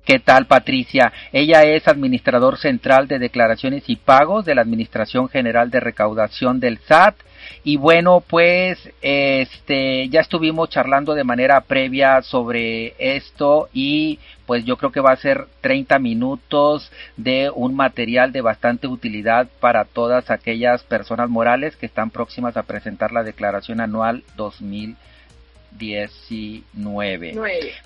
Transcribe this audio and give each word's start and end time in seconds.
¿Qué 0.06 0.20
tal, 0.20 0.46
Patricia? 0.46 1.12
Ella 1.34 1.64
es 1.64 1.88
administrador 1.88 2.58
central 2.58 3.08
de 3.08 3.18
declaraciones 3.18 3.84
y 3.88 3.96
pagos 3.96 4.46
de 4.46 4.54
la 4.54 4.62
Administración 4.62 5.30
General 5.30 5.72
de 5.72 5.80
Recaudación 5.80 6.60
del 6.60 6.78
SAT. 6.78 7.16
Y 7.64 7.78
bueno, 7.78 8.22
pues 8.22 8.78
este 9.02 10.08
ya 10.10 10.22
estuvimos 10.22 10.70
charlando 10.70 11.16
de 11.16 11.24
manera 11.24 11.62
previa 11.62 12.22
sobre 12.22 12.94
esto 13.00 13.70
y 13.74 14.20
pues 14.46 14.66
yo 14.66 14.78
creo 14.78 14.92
que 14.92 15.00
va 15.00 15.12
a 15.12 15.18
ser 15.18 15.48
30 15.62 15.98
minutos 16.00 16.92
de 17.18 17.52
un 17.54 17.76
material 17.76 18.32
de 18.32 18.42
bastante 18.42 18.88
utilidad 18.88 19.48
para 19.60 19.86
todas 19.86 20.30
aquellas 20.30 20.84
personas 20.84 21.30
morales 21.30 21.76
que 21.76 21.86
están 21.86 22.12
próximas 22.12 22.58
a 22.58 22.64
presentar 22.64 23.12
la 23.12 23.24
declaración 23.24 23.82
anual 23.82 24.24
2019. 24.36 27.36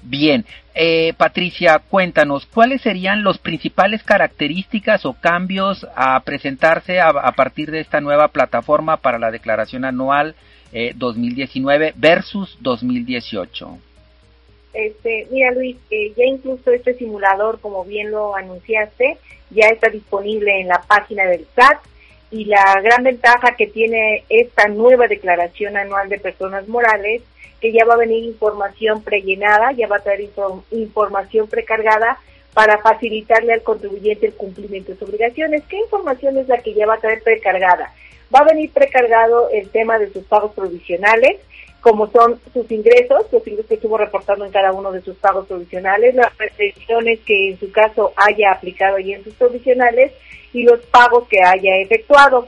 Bien, 0.03 0.45
eh, 0.75 1.13
Patricia, 1.17 1.79
cuéntanos, 1.79 2.45
¿cuáles 2.45 2.81
serían 2.81 3.23
las 3.23 3.37
principales 3.37 4.03
características 4.03 5.05
o 5.05 5.13
cambios 5.13 5.87
a 5.95 6.19
presentarse 6.21 6.99
a, 6.99 7.31
partir 7.31 7.71
de 7.71 7.79
esta 7.79 8.01
nueva 8.01 8.27
plataforma 8.29 8.97
para 8.97 9.17
la 9.17 9.31
declaración 9.31 9.85
anual 9.85 10.35
2019 10.95 11.87
eh, 11.87 11.93
versus 11.95 12.57
2018? 12.59 13.79
Este, 14.73 15.27
mira 15.31 15.51
Luis, 15.51 15.77
eh, 15.89 16.13
ya 16.15 16.25
incluso 16.25 16.71
este 16.71 16.93
simulador, 16.93 17.59
como 17.59 17.83
bien 17.83 18.11
lo 18.11 18.35
anunciaste, 18.35 19.17
ya 19.49 19.67
está 19.67 19.89
disponible 19.89 20.59
en 20.59 20.67
la 20.67 20.81
página 20.87 21.25
del 21.25 21.47
SAT 21.55 21.79
y 22.31 22.45
la 22.45 22.79
gran 22.81 23.03
ventaja 23.03 23.55
que 23.55 23.67
tiene 23.67 24.23
esta 24.29 24.67
nueva 24.67 25.07
declaración 25.07 25.75
anual 25.77 26.09
de 26.09 26.19
personas 26.19 26.67
morales, 26.67 27.23
que 27.59 27.71
ya 27.71 27.85
va 27.85 27.95
a 27.95 27.97
venir 27.97 28.23
información 28.23 29.01
prellenada, 29.03 29.71
ya 29.71 29.87
va 29.87 29.97
a 29.97 30.03
traer 30.03 30.29
información 30.71 31.47
precargada 31.47 32.19
para 32.53 32.77
facilitarle 32.77 33.53
al 33.53 33.63
contribuyente 33.63 34.27
el 34.27 34.33
cumplimiento 34.33 34.91
de 34.91 34.99
sus 34.99 35.09
obligaciones. 35.09 35.63
¿Qué 35.67 35.77
información 35.77 36.37
es 36.37 36.47
la 36.47 36.59
que 36.59 36.73
ya 36.73 36.85
va 36.85 36.95
a 36.95 36.99
traer 36.99 37.21
precargada? 37.23 37.93
Va 38.33 38.39
a 38.39 38.43
venir 38.43 38.71
precargado 38.71 39.49
el 39.49 39.69
tema 39.69 39.97
de 39.97 40.11
sus 40.11 40.23
pagos 40.25 40.53
provisionales, 40.53 41.37
como 41.81 42.07
son 42.11 42.39
sus 42.53 42.69
ingresos, 42.71 43.25
los 43.31 43.45
ingresos 43.47 43.67
que 43.67 43.75
estuvo 43.75 43.97
reportando 43.97 44.45
en 44.45 44.51
cada 44.51 44.73
uno 44.73 44.91
de 44.91 45.01
sus 45.01 45.15
pagos 45.17 45.47
provisionales, 45.47 46.15
las 46.15 46.37
restricciones 46.37 47.19
que 47.21 47.49
en 47.49 47.59
su 47.59 47.71
caso 47.71 48.13
haya 48.15 48.51
aplicado 48.51 48.97
ahí 48.97 49.13
en 49.13 49.23
sus 49.23 49.33
provisionales 49.35 50.11
y 50.53 50.63
los 50.63 50.79
pagos 50.87 51.27
que 51.27 51.41
haya 51.41 51.77
efectuado. 51.77 52.47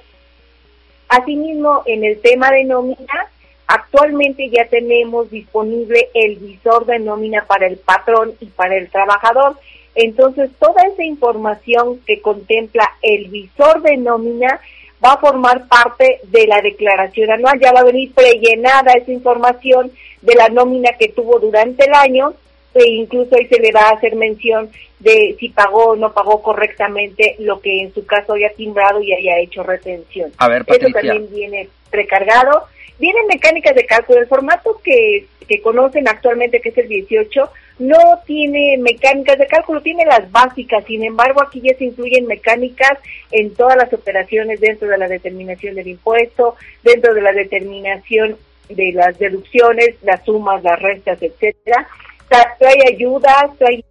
Asimismo, 1.08 1.84
en 1.86 2.04
el 2.04 2.20
tema 2.20 2.52
de 2.52 2.64
nómina, 2.64 3.30
actualmente 3.68 4.50
ya 4.50 4.66
tenemos 4.68 5.30
disponible 5.30 6.10
el 6.14 6.38
visor 6.38 6.86
de 6.86 7.00
nómina 7.00 7.46
para 7.46 7.68
el 7.68 7.78
patrón 7.78 8.34
y 8.40 8.48
para 8.48 8.76
el 8.76 8.90
trabajador. 8.90 9.58
Entonces, 9.96 10.50
toda 10.60 10.84
esa 10.84 11.04
información 11.04 12.00
que 12.06 12.22
contempla 12.22 12.90
el 13.02 13.28
visor 13.28 13.82
de 13.82 13.98
nómina 13.98 14.60
va 15.04 15.14
a 15.14 15.18
formar 15.18 15.68
parte 15.68 16.20
de 16.24 16.48
la 16.48 16.62
declaración 16.62 17.32
anual, 17.32 17.60
ya 17.60 17.72
va 17.72 17.82
a 17.82 17.86
venir 17.86 18.14
prellenada 18.14 18.94
esa 18.94 19.12
información 19.12 19.92
de 20.22 20.36
la 20.36 20.50
nómina 20.50 20.92
que 20.98 21.10
tuvo 21.10 21.40
durante 21.40 21.86
el 21.86 21.94
año 21.94 22.34
e 22.74 22.90
incluso 22.90 23.36
ahí 23.36 23.48
se 23.48 23.60
le 23.60 23.72
va 23.72 23.90
a 23.90 23.94
hacer 23.94 24.16
mención 24.16 24.70
de 25.00 25.36
si 25.40 25.50
pagó 25.50 25.92
o 25.92 25.96
no 25.96 26.14
pagó 26.14 26.42
correctamente 26.42 27.36
lo 27.40 27.60
que 27.60 27.82
en 27.82 27.94
su 27.94 28.06
caso 28.06 28.34
haya 28.34 28.54
timbrado 28.56 29.02
y 29.02 29.12
haya 29.14 29.40
hecho 29.40 29.64
retención. 29.64 30.32
A 30.38 30.48
ver, 30.48 30.64
Eso 30.68 30.88
también 30.94 31.28
viene 31.34 31.70
precargado. 31.90 32.66
Vienen 33.00 33.26
mecánicas 33.28 33.76
de 33.76 33.86
cálculo. 33.86 34.20
El 34.20 34.28
formato 34.28 34.80
que, 34.84 35.26
que 35.48 35.62
conocen 35.62 36.08
actualmente, 36.08 36.62
que 36.62 36.70
es 36.70 36.78
el 36.78 36.88
18, 36.88 37.50
no 37.80 37.98
tiene 38.26 38.78
mecánicas 38.78 39.38
de 39.38 39.48
cálculo, 39.48 39.82
tiene 39.82 40.06
las 40.06 40.32
básicas, 40.32 40.86
sin 40.86 41.04
embargo 41.04 41.42
aquí 41.42 41.62
ya 41.62 41.76
se 41.78 41.86
incluyen 41.86 42.28
mecánicas 42.28 43.00
en 43.32 43.54
todas 43.56 43.76
las 43.76 43.92
operaciones 43.94 44.60
dentro 44.60 44.88
de 44.88 44.98
la 44.98 45.08
determinación 45.08 45.76
del 45.76 45.88
impuesto, 45.88 46.56
dentro 46.84 47.14
de 47.14 47.22
la 47.22 47.32
determinación 47.32 48.38
de 48.70 48.92
las 48.94 49.18
deducciones, 49.18 49.96
las 50.04 50.24
sumas, 50.24 50.64
las 50.64 50.80
restas, 50.80 51.22
etcétera. 51.22 51.88
Trae 52.28 52.94
ayudas, 52.94 53.58
trae 53.58 53.84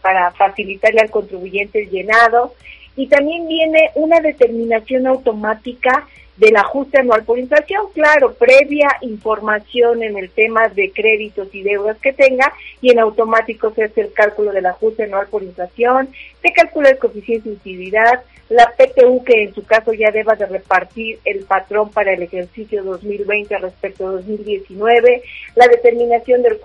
para 0.00 0.30
facilitarle 0.32 1.00
al 1.00 1.10
contribuyente 1.10 1.82
el 1.82 1.90
llenado 1.90 2.54
y 2.96 3.06
también 3.08 3.46
viene 3.46 3.90
una 3.94 4.20
determinación 4.20 5.06
automática 5.06 6.06
del 6.42 6.56
ajuste 6.56 6.98
anual 6.98 7.22
por 7.22 7.38
inflación, 7.38 7.86
claro, 7.94 8.34
previa 8.34 8.88
información 9.02 10.02
en 10.02 10.18
el 10.18 10.28
tema 10.28 10.68
de 10.70 10.90
créditos 10.90 11.54
y 11.54 11.62
deudas 11.62 11.96
que 11.98 12.12
tenga 12.12 12.52
y 12.80 12.90
en 12.90 12.98
automático 12.98 13.72
se 13.72 13.84
hace 13.84 14.00
el 14.00 14.12
cálculo 14.12 14.50
del 14.50 14.66
ajuste 14.66 15.04
anual 15.04 15.28
por 15.28 15.44
inflación, 15.44 16.08
se 16.42 16.52
calcula 16.52 16.90
el 16.90 16.98
coeficiente 16.98 17.48
de 17.48 17.54
utilidad, 17.54 18.24
la 18.48 18.72
PTU 18.76 19.22
que 19.22 19.44
en 19.44 19.54
su 19.54 19.64
caso 19.64 19.92
ya 19.92 20.10
deba 20.10 20.34
de 20.34 20.46
repartir 20.46 21.20
el 21.24 21.44
patrón 21.44 21.90
para 21.90 22.12
el 22.12 22.22
ejercicio 22.22 22.82
2020 22.82 23.58
respecto 23.58 24.08
a 24.08 24.10
2019, 24.10 25.22
la 25.54 25.68
determinación 25.68 26.42
del 26.42 26.58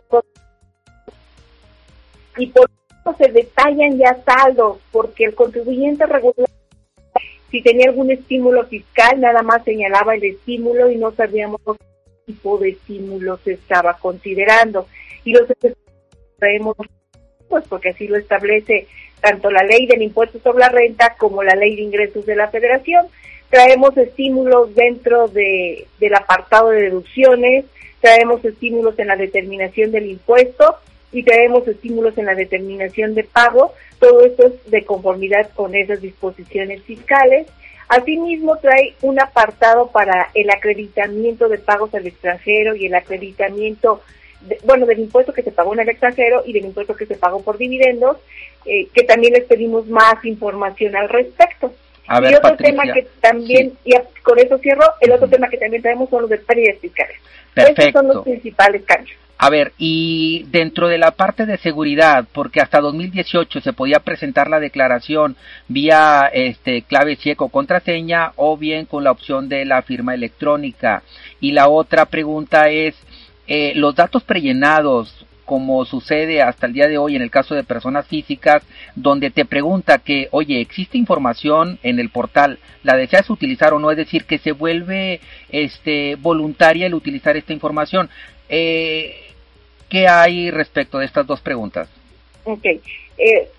y 2.36 2.48
por 2.48 2.68
eso 2.90 3.16
se 3.16 3.32
detallan 3.32 3.96
ya 4.00 4.18
saldos 4.26 4.80
porque 4.92 5.26
el 5.26 5.36
contribuyente 5.36 6.08
regular 6.08 6.50
si 7.52 7.62
tenía 7.62 7.90
algún 7.90 8.12
estímulo 8.12 8.66
fiscal, 8.66 9.19
nada 9.19 9.41
más 9.41 9.63
señalaba 9.63 10.16
el 10.16 10.24
estímulo 10.24 10.91
y 10.91 10.96
no 10.96 11.12
sabíamos 11.12 11.62
qué 11.66 12.34
tipo 12.34 12.58
de 12.58 12.69
estímulo 12.69 13.38
se 13.44 13.53
estaba 13.53 13.97
considerando. 13.97 14.88
Y 15.24 15.34
los 15.34 15.47
traemos, 16.38 16.75
pues 17.47 17.63
porque 17.69 17.90
así 17.90 18.07
lo 18.07 18.18
establece 18.18 18.88
tanto 19.22 19.50
la 19.50 19.63
ley 19.63 19.88
del 19.88 20.02
impuesto 20.02 20.40
sobre 20.40 20.59
la 20.59 20.69
renta 20.69 21.16
como 21.18 21.44
la 21.44 21.56
ley 21.56 21.75
de 21.75 21.84
ingresos 21.84 22.25
de 22.25 22.36
la 22.36 22.50
federación. 22.50 23.07
Traemos 23.50 23.96
estímulos 23.97 24.75
dentro 24.75 25.30
de, 25.30 25.88
del 26.00 26.16
apartado 26.16 26.69
de 26.69 26.81
deducciones, 26.81 27.66
traemos 28.01 28.44
estímulos 28.44 29.00
en 29.00 29.07
la 29.07 29.16
determinación 29.16 29.92
del 29.92 30.07
impuesto 30.07 30.75
y 31.12 31.24
traemos 31.24 31.68
estímulos 31.68 32.18
en 32.18 32.25
la 32.25 32.36
determinación 32.36 33.15
de 33.15 33.24
pago. 33.24 33.74
Todo 34.00 34.25
esto 34.25 34.48
es 34.48 34.71
de 34.71 34.83
conformidad 34.83 35.50
con 35.56 35.75
esas 35.75 36.01
disposiciones 36.01 36.83
fiscales. 36.83 37.48
Asimismo, 37.88 38.57
trae 38.57 38.95
un 39.01 39.19
apartado 39.19 39.88
para 39.88 40.30
el 40.33 40.50
acreditamiento 40.50 41.48
de 41.48 41.57
pagos 41.57 41.94
al 41.95 42.06
extranjero 42.06 42.75
y 42.75 42.86
el 42.88 42.95
acreditamiento, 42.95 44.01
bueno, 44.65 44.86
del 44.86 45.00
impuesto 45.00 45.31
que 45.31 45.44
se 45.44 45.51
pagó 45.51 45.74
en 45.74 45.80
el 45.80 45.89
extranjero 45.89 46.44
y 46.45 46.51
del 46.51 46.65
impuesto 46.65 46.95
que 46.95 47.06
se 47.06 47.15
pagó 47.15 47.42
por 47.42 47.57
dividendos, 47.57 48.18
eh, 48.65 48.88
que 48.94 49.03
también 49.03 49.33
les 49.33 49.45
pedimos 49.45 49.88
más 49.88 50.24
información 50.25 50.95
al 50.98 51.07
respecto. 51.07 51.74
y 52.10 52.36
otro 52.36 52.57
tema 52.57 52.83
que 52.83 53.07
también, 53.21 53.74
y 53.86 53.94
con 54.21 54.38
eso 54.38 54.57
cierro, 54.57 54.86
el 55.00 55.13
otro 55.13 55.30
tema 55.30 55.48
que 55.50 55.57
también 55.57 55.81
traemos 55.81 56.10
son 56.10 56.24
los 56.24 56.30
de 56.30 56.38
pérdidas 56.39 56.80
fiscales. 56.80 57.18
Estos 57.56 57.92
son 57.92 58.07
los 58.10 58.24
principales 58.24 58.83
cambios. 58.83 59.18
A 59.39 59.51
ver, 59.51 59.74
y 59.78 60.45
dentro 60.50 60.88
de 60.88 60.98
la 60.98 61.12
parte 61.12 61.45
de 61.45 61.60
seguridad, 61.60 62.25
porque 62.34 62.60
hasta 62.60 62.81
2018 62.81 63.62
se 63.62 63.72
podía 63.72 64.00
presentar 64.00 64.50
la 64.50 64.60
declaración 64.60 65.36
vía 65.68 66.28
este 66.34 66.81
clave 66.81 67.18
o 67.38 67.50
contraseña 67.50 68.31
o 68.36 68.57
bien 68.57 68.86
con 68.86 69.04
la 69.04 69.12
opción 69.12 69.48
de 69.48 69.63
la 69.66 69.84
firma 69.84 70.16
electrónica. 70.16 71.04
Y 71.39 71.51
la 71.51 71.69
otra 71.69 72.06
pregunta 72.06 72.69
es, 72.69 72.95
eh, 73.48 73.74
los 73.75 73.94
datos 73.94 74.24
prellenados, 74.24 75.28
como 75.45 75.86
sucede 75.86 76.42
hasta 76.42 76.66
el 76.66 76.74
día 76.74 76.88
de 76.88 76.98
hoy 76.98 77.16
en 77.16 77.22
el 77.22 77.30
caso 77.30 77.54
de 77.54 77.63
personas 77.63 78.07
físicas, 78.07 78.63
donde 78.95 79.30
te 79.30 79.45
pregunta 79.45 80.00
que, 80.00 80.30
oye, 80.31 80.60
existe 80.62 80.98
información 80.98 81.78
en 81.84 82.00
el 82.00 82.10
portal, 82.10 82.57
¿la 82.84 82.98
deseas 82.98 83.30
utilizar 83.30 83.72
o 83.74 83.80
no? 83.80 83.92
Es 83.92 83.98
decir, 83.98 84.25
que 84.25 84.39
se 84.39 84.51
vuelve 84.51 85.22
este, 85.50 86.16
voluntaria 86.16 86.88
el 86.88 86.95
utilizar 86.95 87.38
esta 87.38 87.54
información. 87.54 88.10
Eh, 88.50 89.26
¿Qué 89.89 90.07
hay 90.07 90.51
respecto 90.51 91.00
de 91.00 91.06
estas 91.06 91.25
dos 91.25 91.42
preguntas? 91.42 91.89
Ok, 92.44 92.66
eh, 92.66 93.50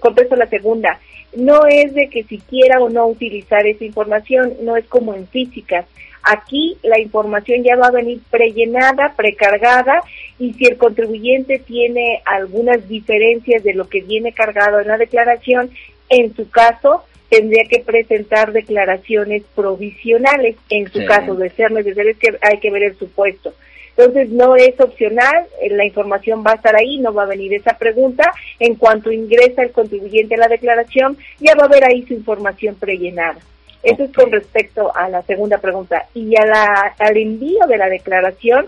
contesto 0.00 0.36
la 0.36 0.46
segunda. 0.46 1.00
No 1.36 1.66
es 1.66 1.94
de 1.94 2.08
que 2.08 2.24
si 2.24 2.38
quiera 2.38 2.80
o 2.80 2.88
no 2.88 3.06
utilizar 3.06 3.66
esa 3.66 3.84
información, 3.84 4.54
no 4.62 4.76
es 4.76 4.86
como 4.86 5.14
en 5.14 5.26
física. 5.28 5.84
Aquí 6.22 6.76
la 6.82 6.98
información 6.98 7.62
ya 7.62 7.76
va 7.76 7.86
a 7.86 7.92
venir 7.92 8.20
prellenada, 8.30 9.14
precargada 9.16 10.00
y 10.38 10.54
si 10.54 10.64
el 10.66 10.76
contribuyente 10.76 11.60
tiene 11.60 12.20
algunas 12.24 12.88
diferencias 12.88 13.62
de 13.62 13.74
lo 13.74 13.88
que 13.88 14.00
viene 14.00 14.32
cargado 14.32 14.80
en 14.80 14.88
la 14.88 14.96
declaración, 14.96 15.70
en 16.08 16.34
su 16.34 16.50
caso 16.50 17.04
tendría 17.28 17.64
que 17.68 17.80
presentar 17.80 18.52
declaraciones 18.52 19.44
provisionales. 19.54 20.56
En 20.70 20.90
su 20.90 21.04
caso 21.04 21.34
de 21.34 21.50
ser 21.50 21.70
necesario 21.70 22.12
es 22.12 22.18
que 22.18 22.36
hay 22.40 22.58
que 22.58 22.70
ver 22.70 22.84
el 22.84 22.96
supuesto. 22.96 23.52
Entonces 23.96 24.28
no 24.30 24.56
es 24.56 24.78
opcional, 24.78 25.46
eh, 25.62 25.70
la 25.70 25.86
información 25.86 26.44
va 26.46 26.52
a 26.52 26.56
estar 26.56 26.76
ahí, 26.76 26.98
no 26.98 27.14
va 27.14 27.22
a 27.22 27.26
venir 27.26 27.54
esa 27.54 27.78
pregunta. 27.78 28.30
En 28.58 28.74
cuanto 28.74 29.10
ingresa 29.10 29.62
el 29.62 29.72
contribuyente 29.72 30.34
a 30.34 30.38
la 30.38 30.48
declaración, 30.48 31.16
ya 31.40 31.54
va 31.54 31.62
a 31.62 31.66
haber 31.66 31.84
ahí 31.84 32.04
su 32.06 32.12
información 32.12 32.74
prellenada. 32.74 33.38
Eso 33.82 34.04
es 34.04 34.12
con 34.12 34.30
respecto 34.30 34.94
a 34.94 35.08
la 35.08 35.22
segunda 35.22 35.58
pregunta. 35.58 36.06
Y 36.12 36.36
a 36.36 36.44
la, 36.44 36.94
al 36.98 37.16
envío 37.16 37.66
de 37.66 37.78
la 37.78 37.88
declaración, 37.88 38.66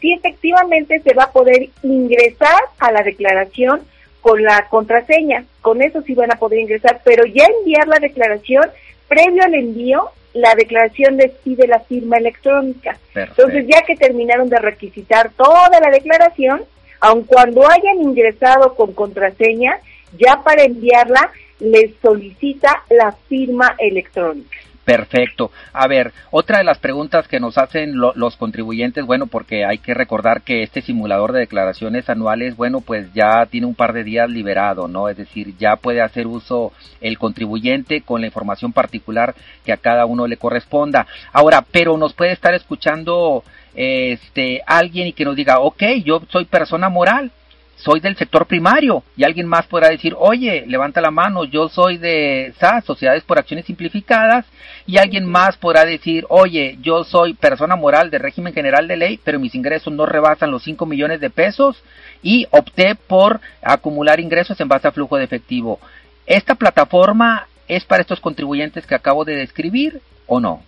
sí 0.00 0.12
efectivamente 0.12 1.00
se 1.00 1.14
va 1.14 1.24
a 1.24 1.32
poder 1.32 1.70
ingresar 1.82 2.60
a 2.78 2.92
la 2.92 3.02
declaración 3.02 3.82
con 4.20 4.42
la 4.42 4.66
contraseña. 4.68 5.44
Con 5.62 5.80
eso 5.80 6.02
sí 6.02 6.14
van 6.14 6.32
a 6.32 6.38
poder 6.38 6.58
ingresar, 6.58 7.00
pero 7.04 7.24
ya 7.24 7.46
enviar 7.46 7.88
la 7.88 7.98
declaración, 7.98 8.64
previo 9.08 9.44
al 9.44 9.54
envío, 9.54 10.10
la 10.40 10.54
declaración 10.54 11.16
les 11.16 11.32
pide 11.32 11.66
la 11.66 11.80
firma 11.80 12.16
electrónica. 12.16 12.96
Entonces, 13.14 13.66
ya 13.66 13.82
que 13.82 13.96
terminaron 13.96 14.48
de 14.48 14.58
requisitar 14.58 15.30
toda 15.36 15.80
la 15.80 15.90
declaración, 15.90 16.62
aun 17.00 17.24
cuando 17.24 17.68
hayan 17.68 18.00
ingresado 18.00 18.74
con 18.74 18.92
contraseña, 18.92 19.78
ya 20.16 20.42
para 20.42 20.64
enviarla 20.64 21.30
les 21.60 21.92
solicita 22.00 22.84
la 22.88 23.12
firma 23.28 23.74
electrónica. 23.78 24.58
Perfecto. 24.88 25.52
A 25.74 25.86
ver, 25.86 26.14
otra 26.30 26.56
de 26.56 26.64
las 26.64 26.78
preguntas 26.78 27.28
que 27.28 27.40
nos 27.40 27.58
hacen 27.58 28.00
los 28.00 28.36
contribuyentes, 28.36 29.04
bueno, 29.04 29.26
porque 29.26 29.66
hay 29.66 29.76
que 29.76 29.92
recordar 29.92 30.40
que 30.40 30.62
este 30.62 30.80
simulador 30.80 31.32
de 31.32 31.40
declaraciones 31.40 32.08
anuales, 32.08 32.56
bueno, 32.56 32.80
pues 32.80 33.12
ya 33.12 33.44
tiene 33.44 33.66
un 33.66 33.74
par 33.74 33.92
de 33.92 34.02
días 34.02 34.30
liberado, 34.30 34.88
¿no? 34.88 35.10
Es 35.10 35.18
decir, 35.18 35.54
ya 35.58 35.76
puede 35.76 36.00
hacer 36.00 36.26
uso 36.26 36.72
el 37.02 37.18
contribuyente 37.18 38.00
con 38.00 38.22
la 38.22 38.28
información 38.28 38.72
particular 38.72 39.34
que 39.62 39.72
a 39.72 39.76
cada 39.76 40.06
uno 40.06 40.26
le 40.26 40.38
corresponda. 40.38 41.06
Ahora, 41.34 41.66
pero 41.70 41.98
nos 41.98 42.14
puede 42.14 42.32
estar 42.32 42.54
escuchando 42.54 43.44
este 43.74 44.62
alguien 44.66 45.08
y 45.08 45.12
que 45.12 45.26
nos 45.26 45.36
diga, 45.36 45.60
ok, 45.60 45.82
yo 46.02 46.22
soy 46.30 46.46
persona 46.46 46.88
moral, 46.88 47.30
soy 47.78 48.00
del 48.00 48.16
sector 48.16 48.46
primario 48.46 49.02
y 49.16 49.24
alguien 49.24 49.46
más 49.46 49.66
podrá 49.66 49.88
decir, 49.88 50.14
oye, 50.18 50.64
levanta 50.66 51.00
la 51.00 51.10
mano, 51.10 51.44
yo 51.44 51.68
soy 51.68 51.96
de 51.96 52.52
SAS, 52.58 52.84
Sociedades 52.84 53.24
por 53.24 53.38
Acciones 53.38 53.66
Simplificadas, 53.66 54.46
y 54.86 54.98
alguien 54.98 55.26
más 55.26 55.56
podrá 55.58 55.84
decir, 55.84 56.24
oye, 56.28 56.78
yo 56.80 57.04
soy 57.04 57.34
persona 57.34 57.76
moral 57.76 58.10
de 58.10 58.18
régimen 58.18 58.54
general 58.54 58.88
de 58.88 58.96
ley, 58.96 59.20
pero 59.22 59.38
mis 59.38 59.54
ingresos 59.54 59.92
no 59.92 60.06
rebasan 60.06 60.50
los 60.50 60.62
5 60.64 60.86
millones 60.86 61.20
de 61.20 61.30
pesos 61.30 61.82
y 62.22 62.46
opté 62.50 62.94
por 62.94 63.40
acumular 63.62 64.18
ingresos 64.18 64.58
en 64.60 64.68
base 64.68 64.88
a 64.88 64.92
flujo 64.92 65.16
de 65.16 65.24
efectivo. 65.24 65.78
¿Esta 66.26 66.54
plataforma 66.54 67.48
es 67.68 67.84
para 67.84 68.00
estos 68.00 68.20
contribuyentes 68.20 68.86
que 68.86 68.94
acabo 68.94 69.24
de 69.24 69.36
describir 69.36 70.00
o 70.26 70.40
no? 70.40 70.62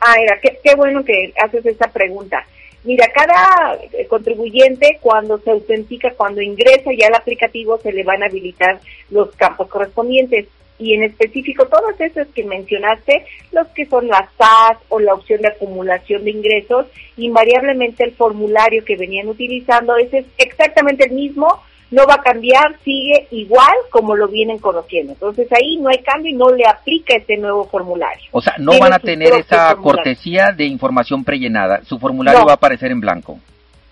Ah, 0.00 0.14
mira, 0.18 0.38
qué, 0.40 0.58
qué 0.64 0.74
bueno 0.74 1.04
que 1.04 1.34
haces 1.44 1.66
esa 1.66 1.88
pregunta. 1.88 2.44
Mira, 2.84 3.06
cada 3.12 3.78
eh, 3.92 4.06
contribuyente 4.06 4.98
cuando 5.00 5.38
se 5.38 5.50
autentica, 5.50 6.12
cuando 6.16 6.40
ingresa 6.40 6.90
ya 6.96 7.08
al 7.08 7.14
aplicativo, 7.14 7.78
se 7.78 7.92
le 7.92 8.04
van 8.04 8.22
a 8.22 8.26
habilitar 8.26 8.80
los 9.10 9.34
campos 9.36 9.68
correspondientes. 9.68 10.46
Y 10.78 10.94
en 10.94 11.02
específico 11.02 11.66
todos 11.66 12.00
esos 12.00 12.28
que 12.28 12.44
mencionaste, 12.44 13.26
los 13.50 13.66
que 13.68 13.86
son 13.86 14.06
las 14.06 14.28
SAS 14.38 14.78
o 14.88 15.00
la 15.00 15.14
opción 15.14 15.42
de 15.42 15.48
acumulación 15.48 16.24
de 16.24 16.30
ingresos, 16.30 16.86
invariablemente 17.16 18.04
el 18.04 18.12
formulario 18.12 18.84
que 18.84 18.96
venían 18.96 19.26
utilizando 19.26 19.96
ese 19.96 20.18
es 20.18 20.26
exactamente 20.38 21.06
el 21.06 21.12
mismo 21.12 21.62
no 21.90 22.06
va 22.06 22.14
a 22.14 22.22
cambiar, 22.22 22.78
sigue 22.84 23.28
igual 23.30 23.74
como 23.90 24.14
lo 24.14 24.28
vienen 24.28 24.58
conociendo. 24.58 25.12
Entonces 25.12 25.48
ahí 25.52 25.76
no 25.78 25.88
hay 25.88 25.98
cambio 25.98 26.32
y 26.32 26.36
no 26.36 26.50
le 26.50 26.66
aplica 26.66 27.16
este 27.16 27.36
nuevo 27.36 27.64
formulario. 27.66 28.28
O 28.32 28.40
sea, 28.40 28.54
no 28.58 28.78
van 28.78 28.92
a 28.92 28.98
tener 28.98 29.32
esa 29.34 29.74
cortesía 29.76 30.52
de 30.52 30.64
información 30.64 31.24
prellenada, 31.24 31.82
su 31.84 31.98
formulario 31.98 32.44
va 32.44 32.52
a 32.52 32.56
aparecer 32.56 32.90
en 32.90 33.00
blanco. 33.00 33.38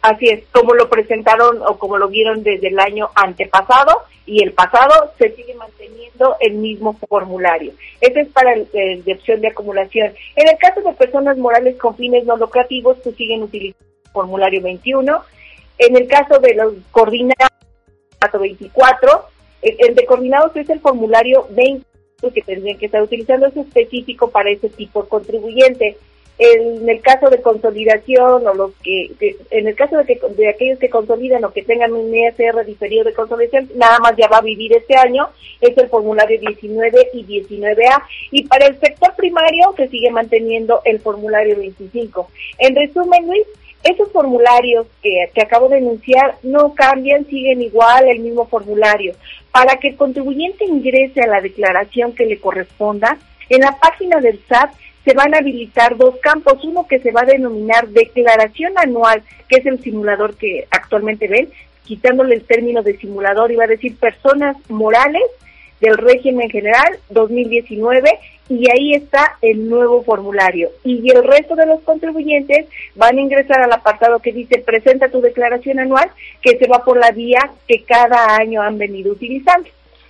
Así 0.02 0.26
es, 0.28 0.44
como 0.52 0.74
lo 0.74 0.88
presentaron 0.88 1.60
o 1.66 1.78
como 1.78 1.96
lo 1.98 2.08
vieron 2.08 2.42
desde 2.44 2.68
el 2.68 2.78
año 2.78 3.08
antepasado 3.14 4.02
y 4.24 4.42
el 4.42 4.52
pasado 4.52 5.12
se 5.18 5.34
sigue 5.34 5.54
manteniendo 5.54 6.36
el 6.40 6.54
mismo 6.54 6.92
formulario. 7.08 7.72
Ese 8.00 8.20
es 8.20 8.28
para 8.28 8.52
el, 8.52 8.68
de 9.04 9.12
opción 9.12 9.40
de 9.40 9.48
acumulación. 9.48 10.12
En 10.36 10.48
el 10.48 10.56
caso 10.58 10.80
de 10.80 10.92
personas 10.92 11.36
morales 11.38 11.76
con 11.76 11.96
fines 11.96 12.24
no 12.24 12.36
lucrativos, 12.36 12.98
pues 13.02 13.16
siguen 13.16 13.42
utilizando 13.42 13.84
el 14.04 14.10
formulario 14.12 14.62
21. 14.62 15.22
En 15.78 15.96
el 15.96 16.06
caso 16.06 16.38
de 16.38 16.54
los 16.54 16.74
coordinados 16.92 17.55
24. 18.20 19.24
El, 19.62 19.94
de 19.94 20.06
coordinados 20.06 20.54
es 20.56 20.68
el 20.70 20.80
formulario 20.80 21.46
20 21.50 21.84
que 22.32 22.42
tendrían 22.42 22.78
que 22.78 22.86
estar 22.86 23.02
utilizando, 23.02 23.46
es 23.46 23.56
específico 23.56 24.30
para 24.30 24.50
ese 24.50 24.68
tipo 24.70 25.02
de 25.02 25.08
contribuyente. 25.08 25.96
En 26.38 26.86
el 26.86 27.00
caso 27.00 27.30
de 27.30 27.40
consolidación 27.40 28.46
o 28.46 28.54
los 28.54 28.72
que, 28.82 29.10
en 29.50 29.68
el 29.68 29.74
caso 29.74 29.96
de, 29.96 30.04
que, 30.04 30.20
de 30.36 30.48
aquellos 30.50 30.78
que 30.78 30.90
consolidan 30.90 31.42
o 31.44 31.52
que 31.52 31.62
tengan 31.62 31.94
un 31.94 32.14
ESR 32.14 32.66
diferido 32.66 33.04
de 33.04 33.14
consolidación, 33.14 33.70
nada 33.74 33.98
más 34.00 34.14
ya 34.18 34.28
va 34.28 34.38
a 34.38 34.42
vivir 34.42 34.74
este 34.74 34.96
año, 34.96 35.28
es 35.62 35.76
el 35.78 35.88
formulario 35.88 36.38
19 36.38 37.08
y 37.14 37.24
19A. 37.24 38.02
Y 38.32 38.44
para 38.44 38.66
el 38.66 38.78
sector 38.80 39.14
primario 39.16 39.72
se 39.76 39.88
sigue 39.88 40.10
manteniendo 40.10 40.82
el 40.84 41.00
formulario 41.00 41.56
25. 41.56 42.30
En 42.58 42.76
resumen, 42.76 43.26
Luis, 43.26 43.46
esos 43.86 44.10
formularios 44.12 44.86
que, 45.02 45.30
acabo 45.40 45.68
de 45.68 45.78
enunciar 45.78 46.36
no 46.42 46.74
cambian, 46.74 47.26
siguen 47.26 47.62
igual 47.62 48.08
el 48.08 48.20
mismo 48.20 48.46
formulario. 48.46 49.14
Para 49.52 49.76
que 49.76 49.88
el 49.88 49.96
contribuyente 49.96 50.64
ingrese 50.64 51.22
a 51.22 51.26
la 51.26 51.40
declaración 51.40 52.12
que 52.12 52.26
le 52.26 52.40
corresponda, 52.40 53.18
en 53.48 53.60
la 53.60 53.76
página 53.78 54.20
del 54.20 54.40
SAT 54.48 54.72
se 55.04 55.14
van 55.14 55.34
a 55.34 55.38
habilitar 55.38 55.96
dos 55.96 56.16
campos, 56.16 56.64
uno 56.64 56.86
que 56.88 56.98
se 56.98 57.12
va 57.12 57.20
a 57.20 57.26
denominar 57.26 57.88
declaración 57.88 58.72
anual, 58.76 59.22
que 59.48 59.56
es 59.56 59.66
el 59.66 59.80
simulador 59.80 60.36
que 60.36 60.66
actualmente 60.70 61.28
ven, 61.28 61.48
quitándole 61.84 62.34
el 62.34 62.44
término 62.44 62.82
de 62.82 62.98
simulador, 62.98 63.52
iba 63.52 63.64
a 63.64 63.68
decir 63.68 63.96
personas 63.96 64.56
morales 64.68 65.22
del 65.80 65.96
régimen 65.96 66.48
general 66.50 66.98
2019 67.10 68.10
y 68.48 68.70
ahí 68.70 68.94
está 68.94 69.36
el 69.42 69.68
nuevo 69.68 70.02
formulario. 70.02 70.70
Y 70.84 71.10
el 71.10 71.24
resto 71.24 71.54
de 71.56 71.66
los 71.66 71.80
contribuyentes 71.82 72.66
van 72.94 73.18
a 73.18 73.20
ingresar 73.20 73.60
al 73.60 73.72
apartado 73.72 74.20
que 74.20 74.32
dice 74.32 74.58
presenta 74.58 75.08
tu 75.08 75.20
declaración 75.20 75.80
anual, 75.80 76.10
que 76.40 76.56
se 76.58 76.66
va 76.68 76.84
por 76.84 76.98
la 76.98 77.10
vía 77.10 77.50
que 77.66 77.82
cada 77.82 78.36
año 78.36 78.62
han 78.62 78.78
venido 78.78 79.12
utilizando, 79.12 79.68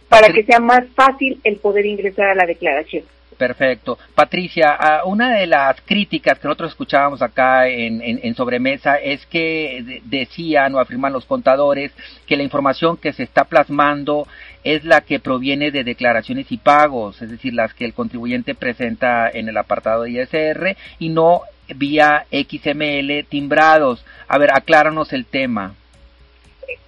para 0.08 0.28
que 0.32 0.44
sea 0.44 0.60
más 0.60 0.84
fácil 0.94 1.40
el 1.44 1.56
poder 1.56 1.86
ingresar 1.86 2.26
a 2.26 2.34
la 2.34 2.46
declaración. 2.46 3.04
Perfecto. 3.36 3.98
Patricia, 4.14 4.78
una 5.04 5.36
de 5.36 5.46
las 5.46 5.80
críticas 5.82 6.38
que 6.38 6.48
nosotros 6.48 6.70
escuchábamos 6.70 7.20
acá 7.20 7.68
en, 7.68 8.00
en, 8.02 8.34
sobremesa 8.34 8.96
es 8.96 9.26
que 9.26 10.00
decían 10.04 10.74
o 10.74 10.78
afirman 10.78 11.12
los 11.12 11.26
contadores 11.26 11.92
que 12.26 12.36
la 12.36 12.42
información 12.42 12.96
que 12.96 13.12
se 13.12 13.22
está 13.22 13.44
plasmando 13.44 14.26
es 14.64 14.84
la 14.84 15.02
que 15.02 15.20
proviene 15.20 15.70
de 15.70 15.84
declaraciones 15.84 16.50
y 16.50 16.56
pagos, 16.56 17.20
es 17.20 17.30
decir, 17.30 17.52
las 17.52 17.74
que 17.74 17.84
el 17.84 17.92
contribuyente 17.92 18.54
presenta 18.54 19.28
en 19.28 19.48
el 19.48 19.56
apartado 19.58 20.04
de 20.04 20.12
ISR 20.12 20.76
y 20.98 21.10
no 21.10 21.42
vía 21.74 22.26
XML 22.30 23.24
timbrados. 23.28 24.04
A 24.28 24.38
ver, 24.38 24.50
acláranos 24.52 25.12
el 25.12 25.26
tema. 25.26 25.74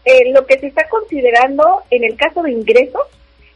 Eh, 0.05 0.33
lo 0.33 0.47
que 0.47 0.59
se 0.59 0.69
está 0.69 0.89
considerando 0.89 1.83
en 1.91 2.05
el 2.05 2.17
caso 2.17 2.43
de 2.43 2.53
ingresos 2.53 3.03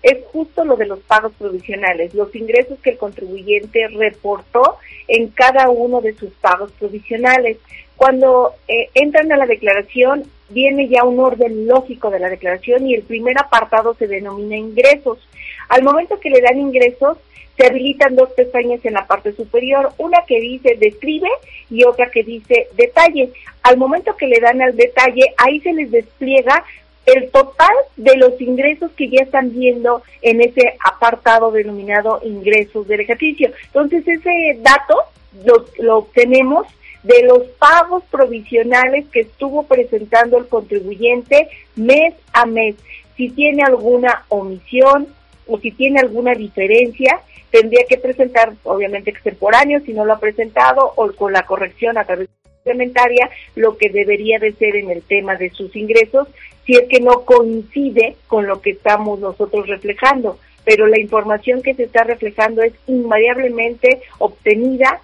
es 0.02 0.18
justo 0.32 0.64
lo 0.64 0.76
de 0.76 0.86
los 0.86 0.98
pagos 1.00 1.32
provisionales, 1.38 2.14
los 2.14 2.34
ingresos 2.34 2.78
que 2.80 2.90
el 2.90 2.98
contribuyente 2.98 3.86
reportó 3.88 4.78
en 5.08 5.28
cada 5.28 5.70
uno 5.70 6.00
de 6.00 6.14
sus 6.14 6.30
pagos 6.34 6.72
provisionales. 6.72 7.58
Cuando 7.96 8.54
eh, 8.66 8.90
entran 8.94 9.30
a 9.30 9.36
la 9.36 9.46
declaración, 9.46 10.24
viene 10.50 10.88
ya 10.88 11.04
un 11.04 11.20
orden 11.20 11.66
lógico 11.66 12.10
de 12.10 12.18
la 12.18 12.28
declaración 12.28 12.86
y 12.86 12.94
el 12.94 13.02
primer 13.02 13.38
apartado 13.38 13.94
se 13.94 14.08
denomina 14.08 14.56
ingresos. 14.56 15.18
Al 15.68 15.82
momento 15.82 16.18
que 16.18 16.30
le 16.30 16.40
dan 16.40 16.58
ingresos, 16.58 17.18
se 17.56 17.66
habilitan 17.66 18.16
dos 18.16 18.30
pestañas 18.32 18.84
en 18.84 18.94
la 18.94 19.06
parte 19.06 19.32
superior, 19.32 19.92
una 19.98 20.24
que 20.26 20.40
dice 20.40 20.76
describe 20.80 21.28
y 21.70 21.84
otra 21.84 22.10
que 22.10 22.24
dice 22.24 22.68
detalle. 22.74 23.30
Al 23.62 23.76
momento 23.76 24.16
que 24.16 24.26
le 24.26 24.40
dan 24.40 24.60
al 24.62 24.76
detalle, 24.76 25.34
ahí 25.36 25.60
se 25.60 25.72
les 25.72 25.90
despliega 25.90 26.64
el 27.06 27.30
total 27.30 27.74
de 27.96 28.16
los 28.16 28.40
ingresos 28.40 28.90
que 28.92 29.08
ya 29.08 29.22
están 29.22 29.50
viendo 29.52 30.02
en 30.20 30.40
ese 30.40 30.76
apartado 30.84 31.50
denominado 31.50 32.20
ingresos 32.24 32.86
del 32.86 33.00
ejercicio. 33.00 33.50
Entonces 33.66 34.06
ese 34.06 34.58
dato 34.60 34.96
lo, 35.44 35.66
lo 35.78 35.98
obtenemos 35.98 36.66
de 37.02 37.22
los 37.24 37.42
pagos 37.58 38.04
provisionales 38.10 39.06
que 39.08 39.20
estuvo 39.20 39.64
presentando 39.64 40.38
el 40.38 40.46
contribuyente 40.46 41.48
mes 41.74 42.14
a 42.32 42.46
mes. 42.46 42.76
Si 43.16 43.30
tiene 43.30 43.64
alguna 43.64 44.24
omisión 44.28 45.08
o 45.46 45.58
si 45.58 45.72
tiene 45.72 46.00
alguna 46.00 46.34
diferencia, 46.34 47.20
tendría 47.50 47.84
que 47.88 47.98
presentar, 47.98 48.54
obviamente 48.62 49.10
extemporáneo, 49.10 49.80
si 49.84 49.92
no 49.92 50.04
lo 50.04 50.14
ha 50.14 50.20
presentado, 50.20 50.92
o 50.96 51.12
con 51.12 51.32
la 51.32 51.44
corrección 51.44 51.98
a 51.98 52.04
través 52.04 52.28
complementaria, 52.62 53.28
lo 53.56 53.76
que 53.76 53.90
debería 53.90 54.38
de 54.38 54.52
ser 54.52 54.76
en 54.76 54.90
el 54.90 55.02
tema 55.02 55.36
de 55.36 55.50
sus 55.50 55.74
ingresos, 55.74 56.28
si 56.66 56.74
es 56.74 56.88
que 56.88 57.00
no 57.00 57.24
coincide 57.24 58.16
con 58.26 58.46
lo 58.46 58.60
que 58.60 58.70
estamos 58.70 59.18
nosotros 59.20 59.66
reflejando. 59.66 60.38
Pero 60.64 60.86
la 60.86 61.00
información 61.00 61.62
que 61.62 61.74
se 61.74 61.84
está 61.84 62.04
reflejando 62.04 62.62
es 62.62 62.72
invariablemente 62.86 64.00
obtenida 64.18 65.00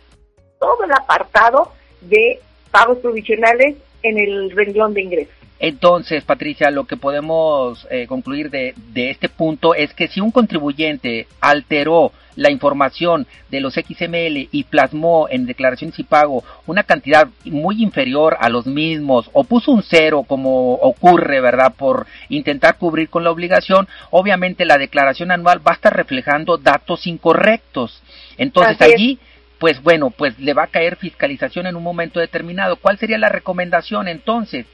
todo 0.61 0.85
el 0.85 0.93
apartado 0.93 1.73
de 2.03 2.41
pagos 2.71 2.99
provisionales 2.99 3.77
en 4.03 4.19
el 4.19 4.51
renglón 4.53 4.95
de 4.95 5.03
ingresos. 5.03 5.38
Entonces, 5.61 6.25
Patricia, 6.25 6.71
lo 6.71 6.85
que 6.85 6.97
podemos 6.97 7.87
eh, 7.91 8.07
concluir 8.07 8.51
de, 8.51 8.75
de, 8.93 9.11
este 9.11 9.29
punto 9.29 9.75
es 9.75 9.93
que 9.93 10.07
si 10.07 10.21
un 10.21 10.31
contribuyente 10.31 11.27
alteró 11.41 12.13
la 12.39 12.53
información 12.53 13.27
de 13.51 13.59
los 13.61 13.75
XML 13.75 14.49
y 14.53 14.65
plasmó 14.71 15.27
en 15.29 15.47
declaraciones 15.47 15.99
y 15.99 16.05
pago 16.05 16.45
una 16.67 16.85
cantidad 16.85 17.27
muy 17.45 17.83
inferior 17.83 18.37
a 18.39 18.49
los 18.49 18.65
mismos 18.67 19.29
o 19.33 19.43
puso 19.43 19.73
un 19.73 19.83
cero 19.83 20.25
como 20.27 20.75
ocurre, 20.75 21.41
¿verdad? 21.41 21.75
Por 21.77 22.07
intentar 22.29 22.79
cubrir 22.79 23.09
con 23.09 23.25
la 23.25 23.33
obligación, 23.33 23.89
obviamente 24.11 24.65
la 24.65 24.79
declaración 24.79 25.33
anual 25.33 25.67
va 25.67 25.73
a 25.73 25.75
estar 25.75 25.97
reflejando 25.97 26.59
datos 26.59 27.09
incorrectos. 27.09 28.01
Entonces 28.37 28.81
allí 28.81 29.19
pues 29.59 29.83
bueno, 29.83 30.11
pues 30.11 30.39
le 30.39 30.55
va 30.55 30.65
a 30.65 30.69
caer 30.69 30.95
fiscalización 30.95 31.67
en 31.67 31.75
un 31.75 31.83
momento 31.83 32.21
determinado. 32.21 32.77
¿Cuál 32.77 32.99
sería 32.99 33.19
la 33.19 33.29
recomendación 33.29 34.07
entonces? 34.07 34.67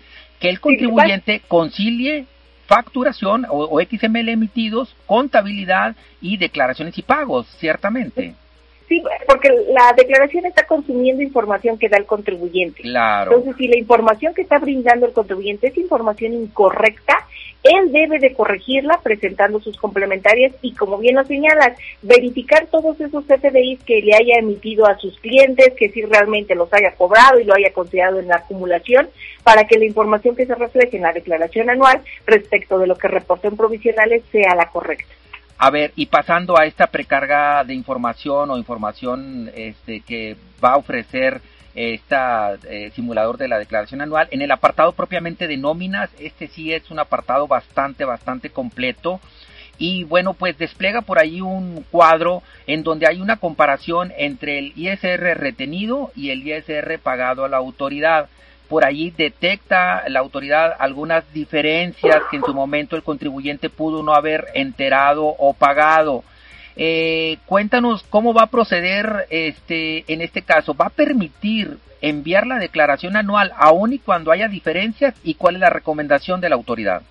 Que 0.45 0.51
el 0.51 0.61
contribuyente 0.61 1.41
concilie 1.49 2.27
facturación 2.67 3.47
o, 3.49 3.81
XML 3.81 4.29
emitidos, 4.29 4.95
contabilidad 5.07 5.97
y 6.21 6.37
declaraciones 6.37 6.99
y 6.99 7.03
pagos, 7.03 7.47
ciertamente. 7.59 8.35
Sí, 8.89 9.03
porque 9.27 9.49
la 9.69 9.95
declaración 9.97 10.45
está 10.45 10.67
consumiendo 10.67 11.23
información 11.23 11.79
que 11.79 11.89
da 11.89 11.97
el 11.97 12.05
contribuyente. 12.05 12.83
Claro. 12.83 13.33
Entonces, 13.33 13.57
si 13.57 13.69
la 13.69 13.79
información 13.79 14.35
que 14.35 14.43
está 14.43 14.59
brindando 14.59 15.07
el 15.07 15.13
contribuyente 15.13 15.69
es 15.69 15.79
información 15.79 16.35
incorrecta, 16.35 17.27
él 17.63 17.93
debe 17.93 18.19
de 18.19 18.35
corregirla 18.35 19.01
presentando 19.03 19.59
sus 19.59 19.79
complementarias 19.79 20.53
y, 20.61 20.75
como 20.75 20.99
bien 20.99 21.17
lo 21.17 21.25
señalas, 21.25 21.79
verificar 22.03 22.67
todos 22.67 23.01
esos 23.01 23.25
FDIs 23.25 23.83
que 23.85 24.03
le 24.03 24.15
haya 24.15 24.39
emitido 24.39 24.87
a 24.87 24.99
sus 24.99 25.19
clientes, 25.19 25.73
que 25.75 25.89
si 25.89 26.03
realmente 26.03 26.55
los 26.55 26.71
haya 26.75 26.95
cobrado 26.95 27.41
y 27.41 27.45
lo 27.45 27.55
haya 27.55 27.73
considerado 27.73 28.21
en 28.21 28.29
la 28.29 28.37
acumulación, 28.37 29.09
para 29.43 29.67
que 29.67 29.79
la 29.79 29.87
información 29.87 30.37
que 30.37 30.45
se 30.45 30.55
refleje 30.55 30.99
en 30.99 31.05
la 31.05 31.13
declaración 31.15 31.71
anual 31.71 32.03
respecto 32.27 32.79
de 32.79 32.87
lo 32.87 32.97
que 32.97 33.09
reportó 33.09 33.49
en 33.49 33.57
provisionales 33.57 34.23
sea 34.31 34.55
la 34.55 34.69
correcta. 34.69 35.15
A 35.57 35.71
ver, 35.71 35.93
y 35.97 36.07
pasando 36.07 36.59
a 36.59 36.67
esta 36.67 36.89
precarga 36.89 37.65
de 37.65 37.75
información 37.75 38.51
o 38.51 38.59
información 38.59 39.51
este, 39.55 40.01
que 40.01 40.37
va 40.63 40.73
a 40.73 40.77
ofrecer 40.77 41.41
este 41.75 42.91
simulador 42.95 43.37
de 43.37 43.49
la 43.49 43.59
declaración 43.59 44.01
anual. 44.01 44.29
En 44.31 44.43
el 44.43 44.51
apartado 44.51 44.93
propiamente 44.93 45.47
de 45.47 45.57
nóminas, 45.57 46.11
este 46.19 46.49
sí 46.49 46.73
es 46.73 46.91
un 46.91 46.99
apartado 46.99 47.49
bastante, 47.49 48.05
bastante 48.05 48.51
completo. 48.51 49.21
Y 49.77 50.05
bueno, 50.05 50.35
pues 50.35 50.57
despliega 50.57 51.03
por 51.03 51.19
ahí 51.19 51.41
un 51.41 51.85
cuadro 51.91 52.43
en 52.67 52.85
donde 52.85 53.09
hay 53.09 53.21
una 53.21 53.37
comparación 53.37 54.13
entre 54.17 54.59
el 54.59 54.73
ISR 54.77 55.37
retenido 55.37 56.13
y 56.15 56.31
el 56.31 56.47
ISR 56.47 56.99
pagado 57.01 57.45
a 57.45 57.49
la 57.49 57.57
autoridad. 57.57 58.29
Por 58.69 58.85
allí 58.85 59.11
detecta 59.11 60.05
la 60.09 60.21
autoridad 60.21 60.75
algunas 60.79 61.31
diferencias 61.33 62.23
que 62.31 62.37
en 62.37 62.45
su 62.45 62.55
momento 62.55 62.97
el 62.97 63.03
contribuyente 63.03 63.71
pudo 63.71 64.03
no 64.03 64.15
haber 64.15 64.47
enterado 64.55 65.25
o 65.27 65.53
pagado. 65.53 66.25
Eh, 66.77 67.39
cuéntanos 67.47 68.05
cómo 68.11 68.35
va 68.35 68.43
a 68.43 68.51
proceder 68.51 69.27
este 69.31 70.11
en 70.13 70.21
este 70.23 70.43
caso. 70.43 70.75
¿Va 70.75 70.87
a 70.87 70.91
permitir 70.91 71.79
enviar 72.01 72.47
la 72.47 72.59
declaración 72.59 73.17
anual 73.17 73.53
aún 73.57 73.93
y 73.93 73.99
cuando 73.99 74.33
haya 74.33 74.49
diferencias 74.49 75.15
y 75.23 75.35
cuál 75.35 75.57
es 75.57 75.61
la 75.61 75.71
recomendación 75.71 76.41
de 76.41 76.49
la 76.49 76.57
autoridad? 76.57 77.03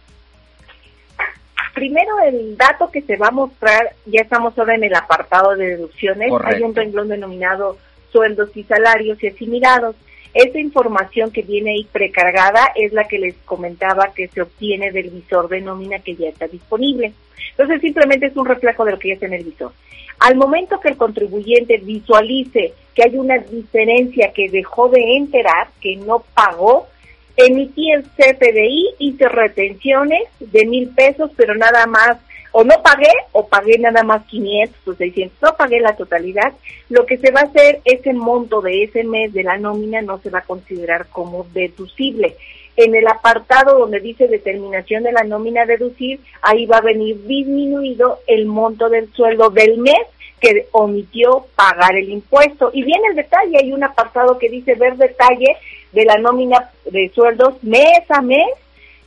Primero, 1.73 2.19
el 2.19 2.55
dato 2.55 2.91
que 2.91 3.01
se 3.01 3.17
va 3.17 3.29
a 3.29 3.31
mostrar, 3.31 3.95
ya 4.05 4.21
estamos 4.21 4.57
ahora 4.57 4.75
en 4.75 4.83
el 4.83 4.93
apartado 4.93 5.55
de 5.55 5.69
deducciones, 5.69 6.31
hay 6.43 6.61
un 6.61 6.75
renglón 6.75 7.09
denominado 7.09 7.77
sueldos 8.11 8.55
y 8.55 8.63
salarios 8.63 9.21
y 9.23 9.27
asimilados. 9.27 9.95
Esa 10.33 10.59
información 10.59 11.31
que 11.31 11.43
viene 11.43 11.71
ahí 11.71 11.87
precargada 11.91 12.71
es 12.75 12.91
la 12.91 13.03
que 13.03 13.19
les 13.19 13.35
comentaba 13.45 14.13
que 14.15 14.27
se 14.27 14.41
obtiene 14.41 14.91
del 14.91 15.09
visor 15.11 15.47
de 15.47 15.61
nómina 15.61 15.99
que 15.99 16.15
ya 16.15 16.29
está 16.29 16.47
disponible. 16.47 17.13
Entonces 17.51 17.81
simplemente 17.81 18.27
es 18.27 18.35
un 18.35 18.45
reflejo 18.45 18.83
de 18.83 18.91
lo 18.91 18.99
que 18.99 19.09
ya 19.09 19.13
está 19.13 19.27
en 19.27 19.33
el 19.33 19.43
visor. 19.43 19.71
Al 20.19 20.35
momento 20.35 20.79
que 20.79 20.89
el 20.89 20.97
contribuyente 20.97 21.77
visualice 21.77 22.73
que 22.95 23.03
hay 23.03 23.17
una 23.17 23.37
diferencia 23.37 24.31
que 24.33 24.49
dejó 24.49 24.89
de 24.89 25.17
enterar, 25.17 25.67
que 25.81 25.97
no 25.97 26.23
pagó, 26.33 26.87
emití 27.35 27.91
el 27.91 28.03
CFDI, 28.03 28.95
hice 28.99 29.27
retenciones 29.27 30.23
de 30.39 30.65
mil 30.65 30.89
pesos, 30.89 31.31
pero 31.35 31.55
nada 31.55 31.85
más 31.87 32.17
o 32.53 32.63
no 32.63 32.81
pagué 32.83 33.11
o 33.31 33.47
pagué 33.47 33.79
nada 33.79 34.03
más 34.03 34.25
500 34.27 34.87
o 34.87 34.93
600, 34.93 35.41
no 35.41 35.57
pagué 35.57 35.79
la 35.79 35.95
totalidad, 35.95 36.53
lo 36.89 37.05
que 37.05 37.17
se 37.17 37.31
va 37.31 37.41
a 37.41 37.45
hacer, 37.45 37.81
ese 37.83 38.13
monto 38.13 38.61
de 38.61 38.83
ese 38.83 39.03
mes 39.03 39.33
de 39.33 39.43
la 39.43 39.57
nómina 39.57 40.01
no 40.01 40.19
se 40.19 40.29
va 40.29 40.39
a 40.39 40.43
considerar 40.43 41.07
como 41.07 41.45
deducible. 41.53 42.37
En 42.75 42.95
el 42.95 43.07
apartado 43.07 43.79
donde 43.79 43.99
dice 43.99 44.27
determinación 44.27 45.03
de 45.03 45.11
la 45.11 45.23
nómina 45.23 45.65
deducir, 45.65 46.19
ahí 46.41 46.65
va 46.67 46.77
a 46.77 46.81
venir 46.81 47.25
disminuido 47.25 48.19
el 48.27 48.45
monto 48.45 48.87
del 48.87 49.11
sueldo 49.13 49.49
del 49.49 49.79
mes 49.79 50.07
que 50.39 50.67
omitió 50.73 51.47
pagar 51.55 51.95
el 51.95 52.09
impuesto. 52.09 52.69
Y 52.73 52.83
viene 52.83 53.07
el 53.09 53.15
detalle, 53.15 53.57
hay 53.57 53.73
un 53.73 53.83
apartado 53.83 54.37
que 54.37 54.49
dice 54.49 54.75
ver 54.75 54.97
detalle 54.97 55.57
de 55.91 56.05
la 56.05 56.17
nómina 56.17 56.71
de 56.85 57.09
sueldos 57.13 57.63
mes 57.63 58.09
a 58.09 58.21
mes 58.21 58.47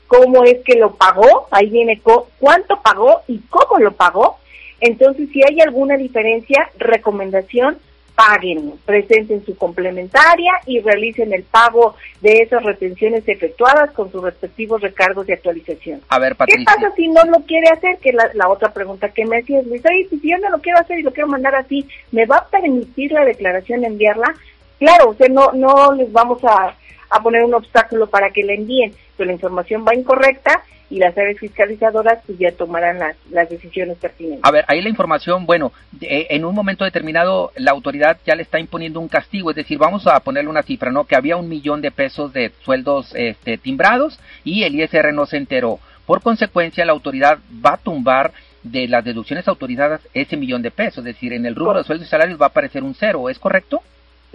cómo 0.06 0.44
es 0.44 0.62
que 0.64 0.78
lo 0.78 0.94
pagó, 0.94 1.48
ahí 1.50 1.68
viene 1.68 2.00
cuánto 2.38 2.80
pagó 2.82 3.22
y 3.26 3.38
cómo 3.48 3.78
lo 3.78 3.92
pagó. 3.92 4.38
Entonces, 4.80 5.28
si 5.32 5.42
hay 5.42 5.60
alguna 5.60 5.96
diferencia, 5.96 6.70
recomendación, 6.78 7.78
paguen, 8.16 8.72
presenten 8.84 9.44
su 9.44 9.56
complementaria 9.56 10.52
y 10.64 10.80
realicen 10.80 11.32
el 11.34 11.44
pago 11.44 11.94
de 12.22 12.40
esas 12.42 12.62
retenciones 12.64 13.28
efectuadas 13.28 13.92
con 13.92 14.10
sus 14.10 14.22
respectivos 14.22 14.80
recargos 14.80 15.26
de 15.26 15.34
actualización. 15.34 16.00
A 16.08 16.18
ver, 16.18 16.34
¿Qué 16.46 16.64
pasa 16.64 16.92
si 16.96 17.08
no 17.08 17.22
lo 17.24 17.40
quiere 17.40 17.68
hacer? 17.68 17.98
Que 17.98 18.12
la, 18.12 18.30
la 18.34 18.48
otra 18.48 18.72
pregunta 18.72 19.10
que 19.10 19.26
me 19.26 19.38
hacías, 19.38 19.66
Luis, 19.66 19.82
oye, 19.84 20.08
si 20.08 20.30
yo 20.30 20.38
no 20.38 20.48
lo 20.48 20.60
quiero 20.60 20.78
hacer 20.78 20.98
y 20.98 21.02
lo 21.02 21.12
quiero 21.12 21.28
mandar 21.28 21.54
así, 21.54 21.86
¿me 22.10 22.24
va 22.24 22.38
a 22.38 22.48
permitir 22.48 23.12
la 23.12 23.24
declaración 23.24 23.84
enviarla? 23.84 24.34
Claro, 24.78 25.10
o 25.10 25.14
sea, 25.14 25.28
no, 25.28 25.52
no 25.52 25.92
les 25.92 26.10
vamos 26.10 26.42
a 26.44 26.74
a 27.10 27.22
poner 27.22 27.44
un 27.44 27.54
obstáculo 27.54 28.06
para 28.08 28.30
que 28.30 28.42
la 28.42 28.54
envíen, 28.54 28.94
pero 29.16 29.26
la 29.26 29.32
información 29.32 29.84
va 29.86 29.94
incorrecta 29.94 30.62
y 30.88 30.98
las 30.98 31.16
áreas 31.18 31.38
fiscalizadoras 31.38 32.20
pues 32.26 32.38
ya 32.38 32.52
tomarán 32.52 32.98
las, 32.98 33.16
las 33.30 33.48
decisiones 33.48 33.96
pertinentes. 33.98 34.44
A 34.44 34.50
ver, 34.50 34.64
ahí 34.68 34.80
la 34.80 34.88
información, 34.88 35.46
bueno, 35.46 35.72
eh, 36.00 36.28
en 36.30 36.44
un 36.44 36.54
momento 36.54 36.84
determinado 36.84 37.52
la 37.56 37.72
autoridad 37.72 38.18
ya 38.24 38.36
le 38.36 38.42
está 38.42 38.60
imponiendo 38.60 39.00
un 39.00 39.08
castigo, 39.08 39.50
es 39.50 39.56
decir, 39.56 39.78
vamos 39.78 40.06
a 40.06 40.20
ponerle 40.20 40.50
una 40.50 40.62
cifra, 40.62 40.90
¿no? 40.90 41.04
Que 41.04 41.16
había 41.16 41.36
un 41.36 41.48
millón 41.48 41.80
de 41.80 41.90
pesos 41.90 42.32
de 42.32 42.52
sueldos 42.62 43.12
este, 43.14 43.58
timbrados 43.58 44.18
y 44.44 44.62
el 44.62 44.74
ISR 44.76 45.12
no 45.12 45.26
se 45.26 45.38
enteró. 45.38 45.80
Por 46.06 46.22
consecuencia, 46.22 46.84
la 46.84 46.92
autoridad 46.92 47.38
va 47.64 47.74
a 47.74 47.78
tumbar 47.78 48.32
de 48.62 48.86
las 48.88 49.04
deducciones 49.04 49.46
autorizadas 49.48 50.00
ese 50.14 50.36
millón 50.36 50.62
de 50.62 50.70
pesos, 50.70 50.98
es 50.98 51.04
decir, 51.04 51.32
en 51.32 51.46
el 51.46 51.54
rubro 51.54 51.78
de 51.78 51.84
sueldos 51.84 52.06
y 52.06 52.10
salarios 52.10 52.40
va 52.40 52.46
a 52.46 52.48
aparecer 52.48 52.82
un 52.82 52.94
cero, 52.94 53.28
¿es 53.28 53.38
correcto? 53.38 53.82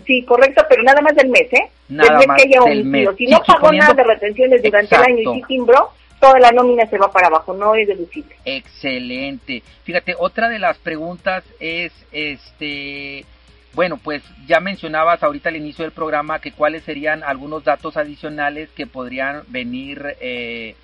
Sí, 0.06 0.24
correcto, 0.26 0.64
pero 0.70 0.84
nada 0.84 1.02
más 1.02 1.16
del 1.16 1.30
mes, 1.30 1.52
¿eh? 1.54 1.70
Nada 1.90 2.10
del 2.10 2.18
mes 2.20 2.28
más 2.28 2.42
que 2.42 2.48
haya 2.48 2.70
del 2.70 2.86
mes. 2.86 3.10
Si 3.18 3.28
no 3.28 3.42
pagó 3.46 3.72
nada 3.72 3.94
de 3.94 4.04
retenciones 4.04 4.64
durante 4.64 4.96
el 4.96 5.02
año 5.02 5.18
y 5.20 5.36
sí 5.36 5.44
timbró, 5.48 5.92
toda 6.20 6.40
la 6.40 6.52
nómina 6.52 6.86
se 6.88 6.98
va 6.98 7.12
para 7.12 7.28
abajo, 7.28 7.54
no 7.54 7.76
es 7.76 7.88
deducible. 7.88 8.36
Excelente. 8.46 9.64
Fíjate, 9.84 10.16
otra 10.18 10.50
de 10.50 10.60
las 10.60 10.78
preguntas 10.78 11.44
es, 11.60 11.92
este, 12.12 13.26
bueno, 13.74 13.98
pues 13.98 14.24
ya 14.48 14.60
mencionabas 14.60 15.24
ahorita 15.24 15.50
al 15.50 15.56
inicio 15.56 15.84
del 15.84 15.94
programa 15.94 16.40
que 16.40 16.52
cuáles 16.52 16.84
serían 16.84 17.24
algunos 17.24 17.64
datos 17.64 17.98
adicionales 17.98 18.70
que 18.70 18.88
podrían 18.88 19.44
venir 19.48 20.16
eh, 20.22 20.76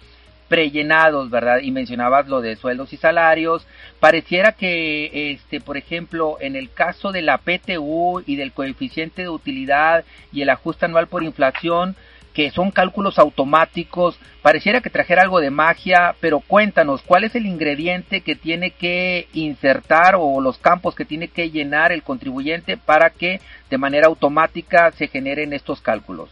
prellenados, 0.47 1.29
¿verdad? 1.29 1.59
Y 1.61 1.71
mencionabas 1.71 2.27
lo 2.27 2.41
de 2.41 2.55
sueldos 2.55 2.93
y 2.93 2.97
salarios. 2.97 3.65
Pareciera 3.99 4.53
que, 4.53 5.31
este, 5.31 5.59
por 5.61 5.77
ejemplo, 5.77 6.37
en 6.39 6.55
el 6.55 6.71
caso 6.71 7.11
de 7.11 7.21
la 7.21 7.39
PTU 7.39 8.23
y 8.25 8.35
del 8.35 8.53
coeficiente 8.53 9.23
de 9.23 9.29
utilidad 9.29 10.05
y 10.31 10.41
el 10.41 10.49
ajuste 10.49 10.85
anual 10.85 11.07
por 11.07 11.23
inflación, 11.23 11.95
que 12.37 12.51
son 12.51 12.69
cálculos 12.69 13.17
automáticos, 13.17 14.19
pareciera 14.43 14.81
que 14.81 14.91
trajera 14.91 15.23
algo 15.23 15.39
de 15.39 15.49
magia, 15.49 16.13
pero 16.21 16.39
cuéntanos, 16.39 17.01
¿cuál 17.01 17.23
es 17.23 17.33
el 17.33 17.47
ingrediente 17.47 18.21
que 18.21 18.35
tiene 18.35 18.69
que 18.69 19.27
insertar 19.33 20.13
o 20.19 20.39
los 20.39 20.59
campos 20.59 20.93
que 20.93 21.03
tiene 21.03 21.29
que 21.29 21.49
llenar 21.49 21.91
el 21.91 22.03
contribuyente 22.03 22.77
para 22.77 23.09
que 23.09 23.41
de 23.71 23.77
manera 23.79 24.05
automática 24.05 24.91
se 24.91 25.07
generen 25.07 25.51
estos 25.51 25.81
cálculos? 25.81 26.29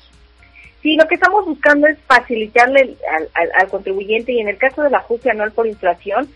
Sí, 0.86 0.96
lo 0.98 1.08
que 1.08 1.16
estamos 1.16 1.44
buscando 1.48 1.88
es 1.88 1.98
facilitarle 2.06 2.96
al, 3.34 3.70
contribuyente 3.70 4.34
y 4.34 4.40
en 4.40 4.50
el 4.50 4.58
caso 4.58 4.84
del 4.84 4.94
ajuste 4.94 5.32
anual 5.32 5.52
por 5.52 5.66
inflación, 5.66 6.30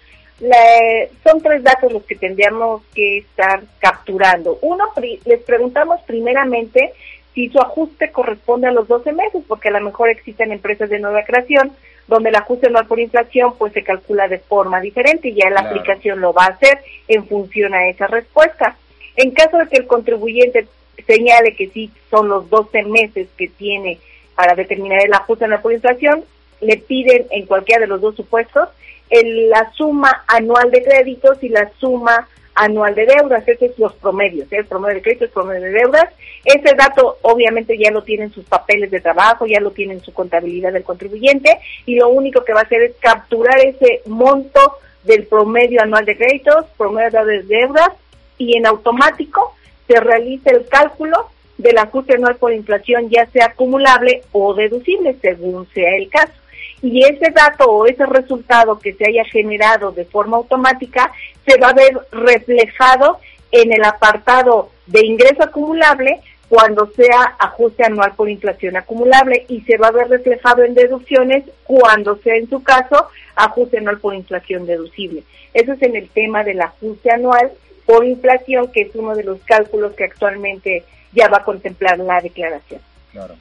son 1.23 1.41
tres 1.43 1.61
datos 1.61 1.93
los 1.93 2.01
que 2.01 2.15
tendríamos 2.15 2.81
que 2.95 3.19
estar 3.19 3.61
capturando. 3.77 4.57
Uno, 4.63 4.85
les 5.25 5.39
preguntamos 5.43 6.01
primeramente 6.07 6.93
si 7.35 7.49
su 7.49 7.59
ajuste 7.59 8.09
corresponde 8.11 8.65
a 8.65 8.71
los 8.71 8.87
12 8.87 9.11
meses, 9.11 9.43
porque 9.47 9.67
a 9.67 9.73
lo 9.73 9.81
mejor 9.81 10.09
existen 10.09 10.51
empresas 10.51 10.89
de 10.89 10.97
nueva 10.97 11.25
creación 11.25 11.71
donde 12.07 12.29
el 12.29 12.35
ajuste 12.35 12.69
anual 12.69 12.87
por 12.87 12.99
inflación 12.99 13.53
pues 13.55 13.71
se 13.73 13.83
calcula 13.83 14.27
de 14.27 14.39
forma 14.39 14.81
diferente 14.81 15.27
y 15.27 15.35
ya 15.35 15.51
la 15.51 15.61
aplicación 15.61 16.21
lo 16.21 16.33
va 16.33 16.45
a 16.45 16.53
hacer 16.53 16.79
en 17.07 17.23
función 17.27 17.75
a 17.75 17.87
esa 17.87 18.07
respuesta. 18.07 18.75
En 19.15 19.29
caso 19.29 19.59
de 19.59 19.67
que 19.67 19.77
el 19.77 19.85
contribuyente 19.85 20.65
señale 21.05 21.55
que 21.55 21.69
sí 21.69 21.91
son 22.09 22.29
los 22.29 22.49
12 22.49 22.81
meses 22.85 23.27
que 23.37 23.47
tiene 23.49 23.99
para 24.39 24.55
determinar 24.55 25.05
el 25.05 25.13
ajuste 25.13 25.43
en 25.43 25.51
la 25.51 25.61
inflación, 25.69 26.23
le 26.61 26.77
piden 26.77 27.27
en 27.29 27.45
cualquiera 27.45 27.81
de 27.81 27.87
los 27.87 27.99
dos 27.99 28.15
supuestos 28.15 28.69
la 29.11 29.69
suma 29.73 30.23
anual 30.27 30.71
de 30.71 30.81
créditos 30.81 31.43
y 31.43 31.49
la 31.49 31.69
suma 31.77 32.25
anual 32.55 32.95
de 32.95 33.05
deudas, 33.05 33.45
esos 33.45 33.75
son 33.75 33.83
los 33.83 33.93
promedios, 33.95 34.49
¿eh? 34.53 34.59
el 34.59 34.65
promedio 34.65 34.95
de 34.95 35.01
créditos, 35.01 35.27
el 35.27 35.33
promedio 35.33 35.61
de 35.63 35.71
deudas. 35.71 36.05
Ese 36.45 36.73
dato 36.73 37.17
obviamente 37.21 37.77
ya 37.77 37.91
lo 37.91 38.01
tienen 38.03 38.31
sus 38.31 38.45
papeles 38.45 38.89
de 38.91 39.01
trabajo, 39.01 39.45
ya 39.45 39.59
lo 39.59 39.71
tienen 39.71 39.99
su 39.99 40.13
contabilidad 40.13 40.71
del 40.71 40.83
contribuyente 40.83 41.59
y 41.85 41.95
lo 41.95 42.07
único 42.07 42.45
que 42.45 42.53
va 42.53 42.61
a 42.61 42.63
hacer 42.63 42.81
es 42.83 42.95
capturar 43.01 43.59
ese 43.59 44.03
monto 44.05 44.77
del 45.03 45.27
promedio 45.27 45.81
anual 45.81 46.05
de 46.05 46.15
créditos, 46.15 46.65
promedio 46.77 47.25
de 47.25 47.43
deudas 47.43 47.89
y 48.37 48.55
en 48.55 48.65
automático 48.65 49.53
se 49.85 49.99
realiza 49.99 50.51
el 50.51 50.65
cálculo 50.69 51.29
del 51.59 51.77
ajuste 51.77 52.15
anual 52.15 52.37
por 52.37 52.53
inflación, 52.53 53.09
ya 53.09 53.25
sea 53.27 53.47
acumulable 53.47 54.21
o 54.31 54.53
deducible, 54.53 55.15
según 55.21 55.67
sea 55.73 55.95
el 55.97 56.09
caso. 56.09 56.33
Y 56.81 57.03
ese 57.03 57.31
dato 57.31 57.65
o 57.65 57.85
ese 57.85 58.05
resultado 58.05 58.79
que 58.79 58.93
se 58.93 59.05
haya 59.07 59.25
generado 59.25 59.91
de 59.91 60.05
forma 60.05 60.37
automática 60.37 61.11
se 61.45 61.59
va 61.59 61.69
a 61.69 61.73
ver 61.73 61.99
reflejado 62.11 63.19
en 63.51 63.73
el 63.73 63.83
apartado 63.83 64.69
de 64.87 65.05
ingreso 65.05 65.43
acumulable 65.43 66.21
cuando 66.47 66.87
sea 66.95 67.35
ajuste 67.37 67.83
anual 67.83 68.13
por 68.15 68.29
inflación 68.29 68.77
acumulable 68.77 69.45
y 69.49 69.61
se 69.61 69.77
va 69.77 69.87
a 69.87 69.91
ver 69.91 70.07
reflejado 70.07 70.63
en 70.63 70.73
deducciones 70.73 71.43
cuando 71.65 72.15
sea 72.19 72.37
en 72.37 72.49
su 72.49 72.63
caso 72.63 73.07
ajuste 73.35 73.79
anual 73.79 73.99
por 73.99 74.15
inflación 74.15 74.65
deducible. 74.65 75.23
Eso 75.53 75.73
es 75.73 75.81
en 75.81 75.97
el 75.97 76.07
tema 76.09 76.45
del 76.45 76.61
ajuste 76.61 77.11
anual 77.11 77.51
por 77.85 78.05
inflación, 78.05 78.71
que 78.71 78.81
es 78.81 78.95
uno 78.95 79.13
de 79.15 79.23
los 79.23 79.39
cálculos 79.41 79.93
que 79.93 80.05
actualmente 80.05 80.85
ya 81.11 81.27
va 81.27 81.37
a 81.37 81.43
contemplar 81.43 81.97
la 81.99 82.19
declaración. 82.21 82.81
Claro. 83.11 83.35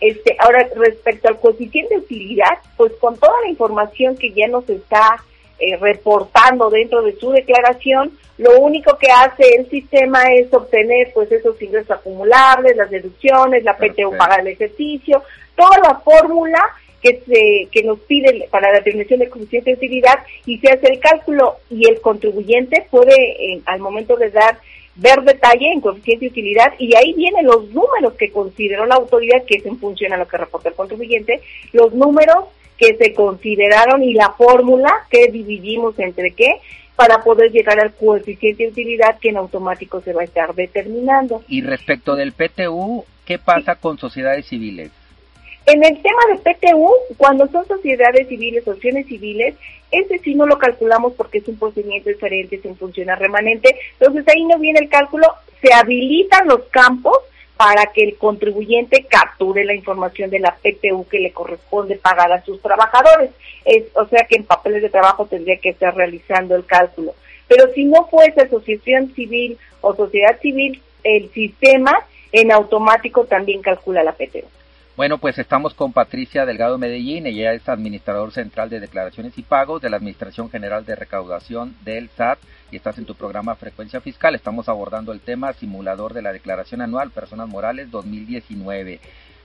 Este, 0.00 0.36
ahora, 0.38 0.68
respecto 0.76 1.28
al 1.28 1.40
coeficiente 1.40 1.94
de 1.94 2.00
utilidad, 2.00 2.58
pues 2.76 2.92
con 3.00 3.16
toda 3.18 3.40
la 3.42 3.48
información 3.48 4.16
que 4.16 4.32
ya 4.32 4.46
nos 4.46 4.68
está 4.68 5.16
eh, 5.58 5.76
reportando 5.76 6.68
dentro 6.68 7.02
de 7.02 7.16
su 7.18 7.30
declaración, 7.30 8.12
lo 8.38 8.60
único 8.60 8.98
que 8.98 9.10
hace 9.10 9.54
el 9.56 9.70
sistema 9.70 10.24
es 10.34 10.52
obtener 10.52 11.12
pues 11.14 11.32
esos 11.32 11.60
ingresos 11.62 11.92
acumulables, 11.92 12.76
las 12.76 12.90
deducciones, 12.90 13.64
la 13.64 13.76
PTU 13.76 14.14
para 14.18 14.36
el 14.36 14.48
ejercicio, 14.48 15.22
toda 15.54 15.78
la 15.78 15.94
fórmula 16.00 16.62
que 17.00 17.22
se 17.26 17.68
que 17.70 17.86
nos 17.86 17.98
pide 18.00 18.48
para 18.50 18.70
la 18.70 18.78
determinación 18.78 19.20
de 19.20 19.30
coeficiente 19.30 19.70
de 19.70 19.76
utilidad 19.76 20.18
y 20.44 20.58
se 20.58 20.68
hace 20.68 20.92
el 20.92 21.00
cálculo 21.00 21.56
y 21.70 21.88
el 21.88 22.00
contribuyente 22.00 22.86
puede 22.90 23.14
eh, 23.14 23.60
al 23.64 23.80
momento 23.80 24.16
de 24.16 24.30
dar 24.30 24.58
ver 24.96 25.22
detalle 25.22 25.72
en 25.72 25.80
coeficiente 25.80 26.26
de 26.26 26.30
utilidad 26.30 26.72
y 26.78 26.94
ahí 26.96 27.12
vienen 27.12 27.46
los 27.46 27.68
números 27.68 28.14
que 28.18 28.30
consideró 28.30 28.86
la 28.86 28.96
autoridad, 28.96 29.44
que 29.46 29.58
es 29.58 29.66
en 29.66 29.78
función 29.78 30.12
a 30.12 30.16
lo 30.16 30.26
que 30.26 30.38
reporta 30.38 30.70
el 30.70 30.74
contribuyente, 30.74 31.40
los 31.72 31.92
números 31.92 32.44
que 32.78 32.96
se 32.96 33.14
consideraron 33.14 34.02
y 34.02 34.14
la 34.14 34.30
fórmula 34.30 35.06
que 35.10 35.30
dividimos 35.30 35.98
entre 35.98 36.32
qué 36.32 36.60
para 36.94 37.22
poder 37.22 37.52
llegar 37.52 37.78
al 37.78 37.94
coeficiente 37.94 38.64
de 38.64 38.70
utilidad 38.70 39.18
que 39.20 39.28
en 39.28 39.36
automático 39.36 40.00
se 40.00 40.14
va 40.14 40.22
a 40.22 40.24
estar 40.24 40.54
determinando. 40.54 41.42
Y 41.46 41.60
respecto 41.60 42.16
del 42.16 42.32
PTU, 42.32 43.04
¿qué 43.26 43.38
pasa 43.38 43.76
con 43.76 43.98
sociedades 43.98 44.46
civiles? 44.46 44.90
En 45.66 45.84
el 45.84 46.00
tema 46.00 46.20
de 46.28 46.38
PTU, 46.38 46.92
cuando 47.16 47.48
son 47.48 47.66
sociedades 47.66 48.28
civiles, 48.28 48.66
opciones 48.68 49.06
civiles, 49.06 49.56
ese 49.90 50.18
sí 50.20 50.36
no 50.36 50.46
lo 50.46 50.58
calculamos 50.58 51.14
porque 51.14 51.38
es 51.38 51.48
un 51.48 51.58
procedimiento 51.58 52.08
diferente, 52.08 52.56
es 52.56 52.64
en 52.64 52.76
función 52.76 53.08
remanente. 53.08 53.76
Entonces 53.98 54.24
ahí 54.28 54.44
no 54.44 54.58
viene 54.58 54.78
el 54.78 54.88
cálculo, 54.88 55.26
se 55.60 55.74
habilitan 55.74 56.46
los 56.46 56.62
campos 56.70 57.18
para 57.56 57.86
que 57.86 58.04
el 58.04 58.16
contribuyente 58.16 59.06
capture 59.08 59.64
la 59.64 59.74
información 59.74 60.30
de 60.30 60.38
la 60.38 60.54
PTU 60.54 61.08
que 61.08 61.18
le 61.18 61.32
corresponde 61.32 61.96
pagar 61.96 62.30
a 62.30 62.44
sus 62.44 62.62
trabajadores. 62.62 63.30
Es, 63.64 63.84
o 63.94 64.06
sea 64.06 64.24
que 64.28 64.36
en 64.36 64.44
papeles 64.44 64.82
de 64.82 64.90
trabajo 64.90 65.26
tendría 65.26 65.56
que 65.56 65.70
estar 65.70 65.96
realizando 65.96 66.54
el 66.54 66.64
cálculo. 66.64 67.14
Pero 67.48 67.72
si 67.74 67.84
no 67.86 68.06
fuese 68.06 68.42
asociación 68.42 69.12
civil 69.14 69.58
o 69.80 69.96
sociedad 69.96 70.38
civil, 70.40 70.80
el 71.02 71.28
sistema 71.32 72.06
en 72.30 72.52
automático 72.52 73.24
también 73.24 73.62
calcula 73.62 74.04
la 74.04 74.12
PTU. 74.12 74.46
Bueno, 74.96 75.18
pues 75.18 75.38
estamos 75.38 75.74
con 75.74 75.92
Patricia 75.92 76.46
Delgado 76.46 76.78
Medellín, 76.78 77.26
ella 77.26 77.52
es 77.52 77.68
administrador 77.68 78.32
central 78.32 78.70
de 78.70 78.80
declaraciones 78.80 79.36
y 79.36 79.42
pagos 79.42 79.82
de 79.82 79.90
la 79.90 79.98
Administración 79.98 80.48
General 80.48 80.86
de 80.86 80.96
Recaudación 80.96 81.76
del 81.84 82.08
SAT 82.08 82.38
y 82.70 82.76
estás 82.76 82.96
en 82.96 83.04
tu 83.04 83.14
programa 83.14 83.56
Frecuencia 83.56 84.00
Fiscal. 84.00 84.34
Estamos 84.34 84.70
abordando 84.70 85.12
el 85.12 85.20
tema 85.20 85.52
simulador 85.52 86.14
de 86.14 86.22
la 86.22 86.32
declaración 86.32 86.80
anual 86.80 87.10
Personas 87.10 87.46
Morales 87.46 87.90
2019. 87.90 89.00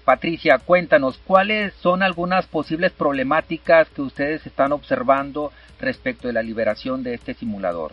Patricia, 0.05 0.57
cuéntanos, 0.57 1.19
¿cuáles 1.27 1.73
son 1.73 2.01
algunas 2.01 2.47
posibles 2.47 2.93
problemáticas 2.93 3.89
que 3.89 4.03
ustedes 4.03 4.47
están 4.47 4.71
observando 4.71 5.51
respecto 5.81 6.29
de 6.29 6.33
la 6.33 6.43
liberación 6.43 7.03
de 7.03 7.15
este 7.15 7.33
simulador? 7.33 7.91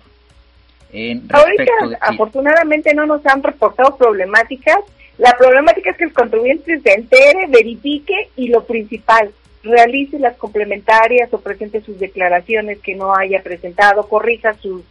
En 0.93 1.27
Ahorita, 1.33 1.65
afortunadamente, 2.03 2.95
no 2.95 3.05
nos 3.05 3.27
han 3.27 3.43
reportado 3.43 3.97
problemáticas 3.97 4.79
la 5.19 5.37
problemática 5.37 5.91
es 5.91 5.97
que 5.97 6.05
el 6.05 6.13
contribuyente 6.13 6.81
se 6.81 6.93
entere, 6.93 7.47
verifique 7.49 8.31
y 8.37 8.49
lo 8.49 8.65
principal, 8.65 9.31
realice 9.65 10.19
las 10.19 10.37
complementarias 10.37 11.33
o 11.35 11.41
presente 11.41 11.81
sus 11.81 11.99
declaraciones 11.99 12.79
que 12.79 12.95
no 12.95 13.15
haya 13.15 13.43
presentado, 13.43 14.09
corrija 14.09 14.55
sus 14.55 14.83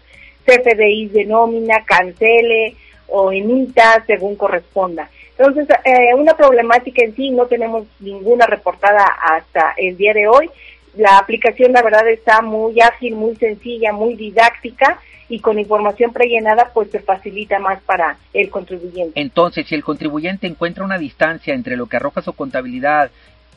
CFDI 0.46 1.08
de 1.08 1.26
nómina, 1.26 1.84
cancele 1.86 2.76
o 3.08 3.32
emita 3.32 4.04
según 4.06 4.36
corresponda. 4.36 5.10
Entonces, 5.38 5.68
eh, 5.86 6.14
una 6.16 6.36
problemática 6.36 7.04
en 7.04 7.16
sí 7.16 7.30
no 7.30 7.46
tenemos 7.46 7.86
ninguna 8.00 8.48
reportada 8.48 9.06
hasta 9.06 9.74
el 9.78 9.96
día 9.96 10.14
de 10.14 10.28
hoy. 10.28 10.50
La 10.98 11.18
aplicación, 11.18 11.72
la 11.72 11.84
verdad, 11.84 12.08
está 12.10 12.42
muy 12.42 12.80
ágil, 12.82 13.16
muy 13.16 13.36
sencilla, 13.36 13.94
muy 13.94 14.16
didáctica 14.16 15.00
y 15.30 15.40
con 15.40 15.60
información 15.60 16.14
prellenada 16.14 16.72
pues 16.74 16.90
se 16.90 17.00
facilita 17.00 17.60
más 17.60 17.82
para 17.82 18.18
el 18.34 18.50
contribuyente. 18.50 19.20
Entonces, 19.20 19.68
si 19.68 19.76
el 19.76 19.84
contribuyente 19.84 20.48
encuentra 20.48 20.86
una 20.86 20.98
distancia 20.98 21.54
entre 21.54 21.76
lo 21.76 21.88
que 21.88 21.98
arroja 21.98 22.22
su 22.22 22.34
contabilidad 22.34 23.12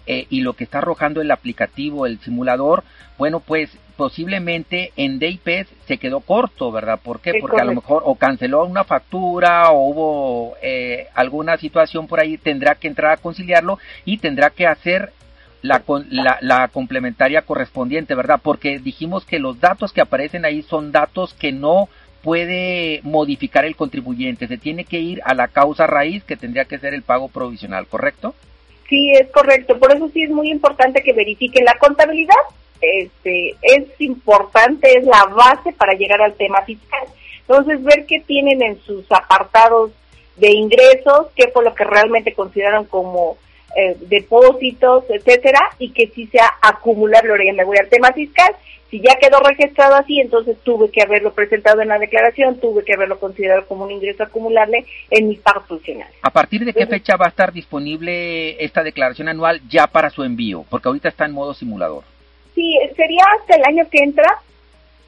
eh, 0.07 0.26
y 0.31 0.40
lo 0.40 0.55
que 0.55 0.64
está 0.64 0.79
arrojando 0.79 1.20
el 1.20 1.31
aplicativo, 1.31 2.07
el 2.07 2.18
simulador, 2.20 2.83
bueno, 3.18 3.40
pues 3.40 3.70
posiblemente 3.96 4.92
en 4.96 5.18
DIPES 5.18 5.68
se 5.87 5.98
quedó 5.98 6.20
corto, 6.20 6.72
¿verdad? 6.72 6.98
¿Por 7.03 7.20
qué? 7.20 7.35
Porque 7.40 7.61
a 7.61 7.64
lo 7.64 7.74
mejor 7.74 8.03
o 8.07 8.14
canceló 8.14 8.64
una 8.64 8.85
factura 8.85 9.70
o 9.70 9.90
hubo 9.90 10.55
eh, 10.62 11.09
alguna 11.14 11.59
situación 11.59 12.07
por 12.07 12.18
ahí, 12.18 12.38
tendrá 12.38 12.74
que 12.76 12.88
entrar 12.88 13.12
a 13.12 13.16
conciliarlo 13.18 13.79
y 14.07 14.16
tendrá 14.16 14.50
que 14.50 14.66
hacer 14.66 15.12
la, 15.62 15.83
la, 16.40 16.68
complementaria 16.68 17.42
correspondiente, 17.42 18.14
¿verdad? 18.14 18.40
Porque 18.42 18.79
dijimos 18.79 19.25
que 19.25 19.38
los 19.38 19.61
datos 19.61 19.92
que 19.92 20.01
aparecen 20.01 20.44
ahí 20.44 20.62
son 20.62 20.92
datos 20.92 21.35
que 21.35 21.53
no 21.53 21.88
puede 22.23 23.01
modificar 23.03 23.64
el 23.64 23.77
contribuyente, 23.77 24.46
se 24.46 24.59
tiene 24.59 24.85
que 24.85 25.01
ir 25.01 25.20
a 25.25 25.35
la 25.35 25.49
causa 25.49 25.87
raíz 25.87 26.23
que 26.25 26.37
tendría 26.37 26.66
que 26.66 26.79
ser 26.79 26.94
el 26.94 27.03
pago 27.03 27.29
provisional, 27.29 27.87
¿correcto? 27.87 28.35
Sí, 28.88 29.12
es 29.12 29.31
correcto. 29.31 29.79
Por 29.79 29.94
eso 29.94 30.11
sí 30.12 30.23
es 30.23 30.31
muy 30.31 30.51
importante 30.51 31.03
que 31.03 31.12
verifiquen 31.12 31.64
la 31.64 31.79
contabilidad 31.79 32.37
este, 32.81 33.57
es 33.61 33.88
importante, 33.99 34.99
es 34.99 35.05
la 35.05 35.25
base 35.27 35.73
para 35.73 35.94
llegar 35.94 36.23
al 36.23 36.35
tema 36.35 36.62
fiscal. 36.62 37.07
Entonces, 37.40 37.83
ver 37.83 38.07
qué 38.07 38.20
tienen 38.20 38.62
en 38.62 38.81
sus 38.83 39.11
apartados 39.11 39.90
de 40.37 40.53
ingresos, 40.53 41.29
qué 41.37 41.49
fue 41.49 41.64
lo 41.64 41.75
que 41.75 41.85
realmente 41.85 42.33
consideraron 42.33 42.87
como 42.87 43.37
eh, 43.76 43.96
depósitos, 44.09 45.04
etcétera, 45.09 45.61
y 45.78 45.90
que 45.92 46.09
si 46.09 46.26
sea 46.26 46.50
acumulable, 46.61 47.30
ahora 47.30 47.44
ya 47.44 47.52
me 47.52 47.64
voy 47.64 47.78
al 47.78 47.88
tema 47.88 48.12
fiscal, 48.12 48.54
si 48.90 49.00
ya 49.00 49.14
quedó 49.20 49.38
registrado 49.38 49.94
así, 49.94 50.18
entonces 50.18 50.56
tuve 50.64 50.90
que 50.90 51.02
haberlo 51.02 51.33
presentado 51.33 51.80
en 51.80 51.88
la 51.88 51.98
declaración, 51.98 52.59
tuve 52.59 52.85
que 52.85 52.94
haberlo 52.94 53.20
considerado 53.20 53.64
como 53.66 53.85
un 53.85 53.92
ingreso 53.92 54.24
acumulable 54.24 54.85
en 55.11 55.28
mis 55.28 55.38
pagos 55.38 55.64
funcionales. 55.66 56.14
¿A 56.22 56.30
partir 56.30 56.64
de 56.64 56.72
qué 56.72 56.87
fecha 56.87 57.16
va 57.16 57.26
a 57.26 57.28
estar 57.28 57.52
disponible 57.52 58.62
esta 58.62 58.83
declaración 58.83 59.28
anual 59.28 59.61
ya 59.68 59.87
para 59.87 60.11
su 60.11 60.24
envío? 60.24 60.64
Porque 60.68 60.88
ahorita 60.88 61.09
está 61.09 61.26
en 61.26 61.33
modo 61.33 61.54
simulador. 61.54 62.02
Sí, 62.56 62.76
sería 62.96 63.24
hasta 63.38 63.54
el 63.54 63.64
año 63.64 63.88
que 63.88 64.02
entra, 64.02 64.38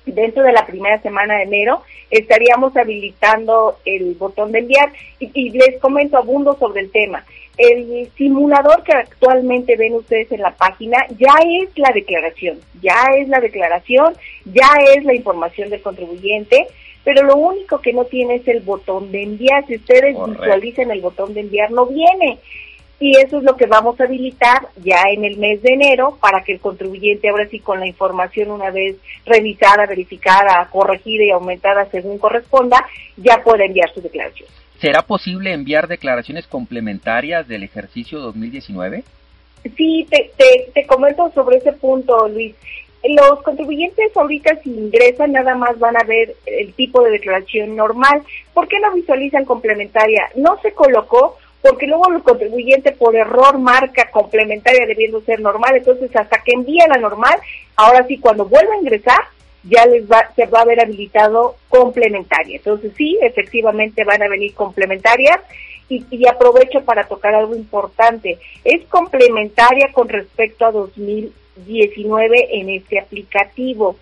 dentro 0.07 0.45
de 0.45 0.53
la 0.53 0.65
primera 0.65 1.01
semana 1.01 1.37
de 1.37 1.43
enero 1.45 1.83
estaríamos 2.11 2.77
habilitando 2.77 3.79
el 3.85 4.15
botón 4.15 4.53
de 4.53 4.61
enviar 4.61 4.93
y, 5.19 5.51
les 5.51 5.81
comento 5.81 6.19
abundo 6.19 6.57
sobre 6.59 6.83
el 6.83 6.91
tema. 6.91 7.25
El 7.57 8.11
simulador 8.17 8.83
que 8.83 8.93
actualmente 8.93 9.77
ven 9.77 9.95
ustedes 9.95 10.33
en 10.33 10.41
la 10.41 10.55
página 10.55 10.99
ya 11.19 11.35
es 11.45 11.77
la 11.77 11.91
declaración, 11.93 12.59
ya 12.81 13.05
es 13.19 13.29
la 13.29 13.41
declaración, 13.41 14.15
ya 14.47 14.69
es 14.95 15.05
la 15.05 15.15
información 15.15 15.69
del 15.71 15.83
contribuyente, 15.83 16.67
pero 17.05 17.25
lo 17.25 17.37
único 17.37 17.81
que 17.81 17.93
no 17.93 18.05
tiene 18.05 18.37
es 18.37 18.49
el 18.49 18.61
botón 18.61 19.13
de 19.13 19.23
enviar. 19.23 19.67
Si 19.67 19.77
ustedes 19.77 20.17
visualicen 20.27 20.91
el 20.91 21.01
botón 21.01 21.35
de 21.35 21.41
enviar, 21.41 21.71
no 21.71 21.87
viene 21.87 22.39
y 23.03 23.17
eso 23.17 23.39
es 23.39 23.43
lo 23.43 23.57
que 23.57 23.67
vamos 23.67 23.99
a 23.99 24.05
habilitar 24.05 24.69
ya 24.77 25.03
en 25.13 25.25
el 25.25 25.37
mes 25.37 25.61
de 25.61 25.73
enero 25.73 26.17
para 26.21 26.45
que 26.45 26.53
el 26.53 26.61
contribuyente 26.61 27.29
ahora 27.29 27.49
sí 27.49 27.59
con 27.59 27.81
la 27.81 27.87
información 27.89 28.53
una 28.53 28.71
vez 28.71 28.95
revisada, 29.27 29.87
verificada, 29.87 30.69
corregida 30.71 31.25
y 31.25 31.31
aumentada 31.31 31.85
según 31.91 32.19
corresponda, 32.19 32.87
ya 33.17 33.43
pueda 33.43 33.65
enviar 33.65 33.93
su 33.93 34.01
declaración. 34.01 34.49
¿Será 34.83 35.03
posible 35.03 35.53
enviar 35.53 35.87
declaraciones 35.87 36.49
complementarias 36.49 37.47
del 37.47 37.63
ejercicio 37.63 38.19
2019? 38.19 39.05
Sí, 39.77 40.09
te, 40.11 40.33
te, 40.75 40.87
comento 40.89 41.31
sobre 41.37 41.59
ese 41.59 41.73
punto, 41.73 42.27
Luis. 42.27 42.57
Los 43.05 43.45
contribuyentes 43.45 44.17
ahorita 44.17 44.57
si 44.61 44.71
ingresan 44.71 45.31
nada 45.31 45.55
más 45.55 45.79
van 45.79 45.97
a 45.97 46.03
ver 46.03 46.35
el 46.47 46.75
tipo 46.75 47.01
de 47.05 47.13
declaración 47.13 47.77
normal. 47.77 48.25
¿Por 48.53 48.67
qué 48.67 48.81
no 48.81 48.93
visualizan 48.93 49.45
complementaria? 49.45 50.29
No 50.35 50.59
se 50.63 50.73
colocó 50.73 51.39
porque 51.63 51.87
luego 51.87 52.13
el 52.13 52.25
contribuyente 52.25 52.91
por 52.91 53.15
error 53.15 53.61
marca 53.61 54.11
complementaria 54.11 54.85
debiendo 54.85 55.21
ser 55.21 55.39
normal, 55.41 55.77
entonces 55.77 56.11
hasta 56.17 56.43
que 56.43 56.55
envía 56.55 56.89
la 56.89 57.01
normal, 57.01 57.37
ahora 57.77 58.05
sí 58.09 58.19
cuando 58.19 58.47
vuelva 58.47 58.75
a 58.75 58.79
ingresar 58.79 59.21
ya 59.65 59.87
les 59.87 60.11
va, 60.11 60.33
se 60.35 60.47
va 60.47 60.61
a 60.61 60.63
haber 60.63 60.81
habilitado 60.81 61.57
complementaria. 61.69 62.57
Entonces 62.57 62.93
sí, 62.97 63.19
efectivamente 63.23 64.05
van 64.05 64.23
a 64.23 64.29
venir 64.29 64.55
complementarias 64.55 65.41
y, 65.89 66.05
y 66.11 66.27
aprovecho 66.27 66.85
para 66.85 67.05
tocar 67.05 67.35
algo 67.35 67.55
importante. 67.55 68.39
Es 68.65 68.85
complementaria 68.89 69.93
con 69.93 70.09
respecto 70.09 70.67
a 70.67 70.73
2019 70.73 72.61
en 72.61 72.71
este 72.71 72.99
aplicativo 72.99 73.97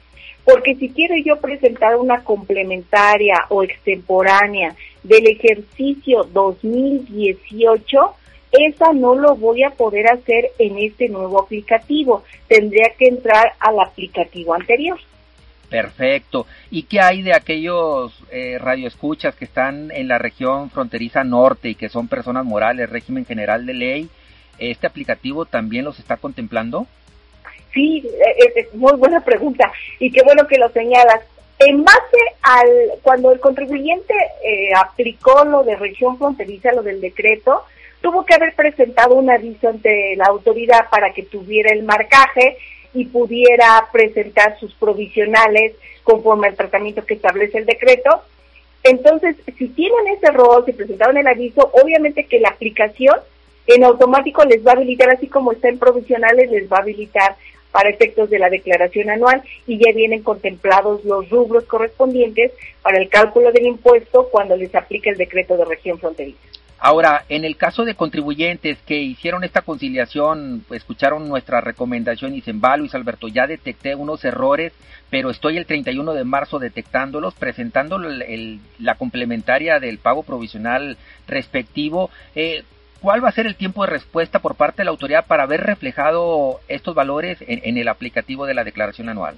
porque 0.45 0.75
si 0.77 0.89
quiero 0.89 1.15
yo 1.25 1.37
presentar 1.37 1.97
una 1.97 2.25
complementaria 2.25 3.47
o 3.51 3.63
extemporánea 3.63 4.75
del 5.03 5.27
ejercicio 5.27 6.25
2018, 6.25 8.15
esa 8.53 8.93
no 8.93 9.15
lo 9.15 9.37
voy 9.37 9.63
a 9.63 9.71
poder 9.71 10.09
hacer 10.09 10.51
en 10.59 10.79
este 10.79 11.09
nuevo 11.09 11.41
aplicativo. 11.41 12.25
Tendría 12.49 12.91
que 12.99 13.07
entrar 13.07 13.53
al 13.61 13.79
aplicativo 13.81 14.55
anterior. 14.55 14.99
Perfecto. 15.71 16.47
¿Y 16.71 16.83
qué 16.83 17.01
hay 17.01 17.23
de 17.23 17.33
aquellos 17.33 18.13
eh, 18.31 18.59
radioescuchas 18.59 19.37
que 19.37 19.45
están 19.45 19.93
en 19.93 20.09
la 20.09 20.19
región 20.19 20.69
fronteriza 20.69 21.23
norte 21.23 21.69
y 21.69 21.75
que 21.77 21.89
son 21.89 22.09
personas 22.09 22.45
morales, 22.45 22.91
régimen 22.91 23.25
general 23.25 23.65
de 23.65 23.75
ley? 23.75 24.09
¿Este 24.59 24.89
aplicativo 24.89 25.47
también 25.47 25.85
los 25.85 26.01
está 26.01 26.17
contemplando? 26.17 26.87
Sí, 27.73 28.05
es, 28.57 28.75
muy 28.75 28.95
buena 28.95 29.21
pregunta 29.21 29.71
y 30.01 30.11
qué 30.11 30.23
bueno 30.25 30.47
que 30.49 30.59
lo 30.59 30.69
señalas. 30.71 31.21
En 31.61 31.85
base 31.85 32.19
al, 32.43 32.69
cuando 33.03 33.33
el 33.33 33.39
contribuyente 33.39 34.15
eh, 34.45 34.71
aplicó 34.75 35.45
lo 35.45 35.63
de 35.63 35.77
región 35.77 36.19
fronteriza, 36.19 36.73
lo 36.73 36.83
del 36.83 37.01
decreto, 37.01 37.65
tuvo 38.01 38.25
que 38.25 38.35
haber 38.35 38.55
presentado 38.55 39.15
un 39.15 39.31
aviso 39.31 39.69
ante 39.69 40.17
la 40.17 40.25
autoridad 40.25 40.89
para 40.91 41.13
que 41.13 41.23
tuviera 41.23 41.71
el 41.73 41.85
marcaje 41.85 42.57
y 42.95 43.05
pudiera 43.07 43.89
presentar 43.93 44.59
sus 44.59 44.75
provisionales 44.75 45.75
conforme 46.03 46.49
al 46.49 46.57
tratamiento 46.57 47.05
que 47.05 47.15
establece 47.15 47.59
el 47.59 47.67
decreto. 47.67 48.23
Entonces, 48.83 49.37
si 49.59 49.69
tienen 49.69 50.09
ese 50.09 50.31
rol, 50.33 50.65
si 50.65 50.73
presentaron 50.73 51.17
el 51.17 51.27
aviso, 51.27 51.71
obviamente 51.83 52.25
que 52.25 52.41
la 52.41 52.49
aplicación 52.49 53.17
en 53.67 53.85
automático 53.85 54.45
les 54.45 54.67
va 54.67 54.73
a 54.73 54.75
habilitar, 54.75 55.11
así 55.11 55.29
como 55.29 55.53
está 55.53 55.69
en 55.69 55.79
provisionales, 55.79 56.51
les 56.51 56.71
va 56.71 56.79
a 56.79 56.81
habilitar 56.81 57.37
para 57.71 57.91
efectos 57.91 58.31
de 58.31 58.39
la 58.39 58.51
declaración 58.51 59.11
anual 59.11 59.43
y 59.67 59.79
ya 59.79 59.93
vienen 59.95 60.23
contemplados 60.23 61.05
los 61.05 61.29
rubros 61.31 61.65
correspondientes 61.65 62.53
para 62.83 62.99
el 62.99 63.09
cálculo 63.09 63.53
del 63.53 63.67
impuesto 63.67 64.29
cuando 64.31 64.57
les 64.57 64.75
aplique 64.75 65.11
el 65.11 65.17
decreto 65.17 65.57
de 65.57 65.65
región 65.65 65.99
fronteriza. 65.99 66.39
Ahora, 66.83 67.27
en 67.29 67.45
el 67.45 67.59
caso 67.59 67.85
de 67.85 67.95
contribuyentes 67.95 68.79
que 68.87 68.97
hicieron 68.97 69.45
esta 69.45 69.61
conciliación, 69.61 70.65
escucharon 70.71 71.29
nuestra 71.29 71.61
recomendación 71.61 72.33
y 72.33 72.37
dicen, 72.37 72.63
va 72.65 72.79
Luis 72.79 72.95
Alberto, 72.95 73.29
ya 73.29 73.47
detecté 73.47 73.95
unos 73.95 74.25
errores, 74.25 74.73
pero 75.11 75.29
estoy 75.29 75.59
el 75.59 75.67
31 75.67 76.15
de 76.15 76.25
marzo 76.25 76.59
detectándolos, 76.59 77.35
presentando 77.35 77.99
la 77.99 78.95
complementaria 78.95 79.79
del 79.79 79.99
pago 79.99 80.23
provisional 80.23 80.97
respectivo. 81.29 82.09
Eh, 82.35 82.65
¿Cuál 83.03 83.23
va 83.23 83.29
a 83.29 83.33
ser 83.33 83.47
el 83.47 83.57
tiempo 83.57 83.85
de 83.85 83.91
respuesta 83.91 84.39
por 84.39 84.55
parte 84.55 84.79
de 84.79 84.85
la 84.87 84.93
autoridad 84.93 85.27
para 85.27 85.45
ver 85.45 85.61
reflejado 85.61 86.61
estos 86.67 86.95
valores 86.95 87.39
en, 87.47 87.77
el 87.77 87.89
aplicativo 87.89 88.47
de 88.47 88.55
la 88.55 88.65
declaración 88.65 89.11
anual? 89.11 89.37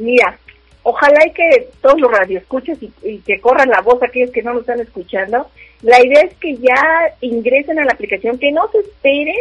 Mira, 0.00 0.38
ojalá 0.82 1.24
y 1.24 1.32
que 1.32 1.68
todos 1.80 2.00
los 2.00 2.10
radioescuches 2.10 2.82
y, 2.82 2.92
y 3.04 3.18
que 3.18 3.40
corran 3.40 3.68
la 3.68 3.80
voz 3.80 4.02
aquellos 4.02 4.32
que 4.32 4.42
no 4.42 4.52
nos 4.54 4.62
están 4.62 4.80
escuchando. 4.80 5.48
La 5.82 6.00
idea 6.04 6.22
es 6.22 6.34
que 6.34 6.56
ya 6.56 7.14
ingresen 7.20 7.78
a 7.78 7.84
la 7.84 7.92
aplicación, 7.92 8.38
que 8.38 8.52
no 8.52 8.70
se 8.70 8.78
esperen, 8.78 9.36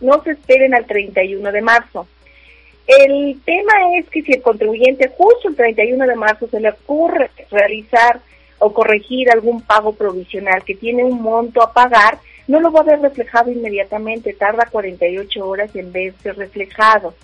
no 0.00 0.22
se 0.22 0.32
esperen 0.32 0.74
al 0.74 0.86
31 0.86 1.50
de 1.50 1.62
marzo. 1.62 2.06
El 2.86 3.38
tema 3.44 3.72
es 3.98 4.08
que 4.08 4.22
si 4.22 4.32
el 4.32 4.42
contribuyente 4.42 5.12
justo 5.16 5.48
el 5.48 5.56
31 5.56 6.06
de 6.06 6.16
marzo 6.16 6.46
se 6.48 6.60
le 6.60 6.70
ocurre 6.70 7.30
realizar 7.50 8.20
o 8.58 8.72
corregir 8.72 9.30
algún 9.30 9.62
pago 9.62 9.94
provisional 9.94 10.64
que 10.64 10.74
tiene 10.74 11.04
un 11.04 11.22
monto 11.22 11.62
a 11.62 11.72
pagar, 11.72 12.18
no 12.46 12.60
lo 12.60 12.72
va 12.72 12.80
a 12.80 12.84
ver 12.84 13.00
reflejado 13.00 13.50
inmediatamente, 13.50 14.32
tarda 14.32 14.68
48 14.70 15.46
horas 15.46 15.74
en 15.76 15.92
verse 15.92 16.32
reflejado. 16.32 17.14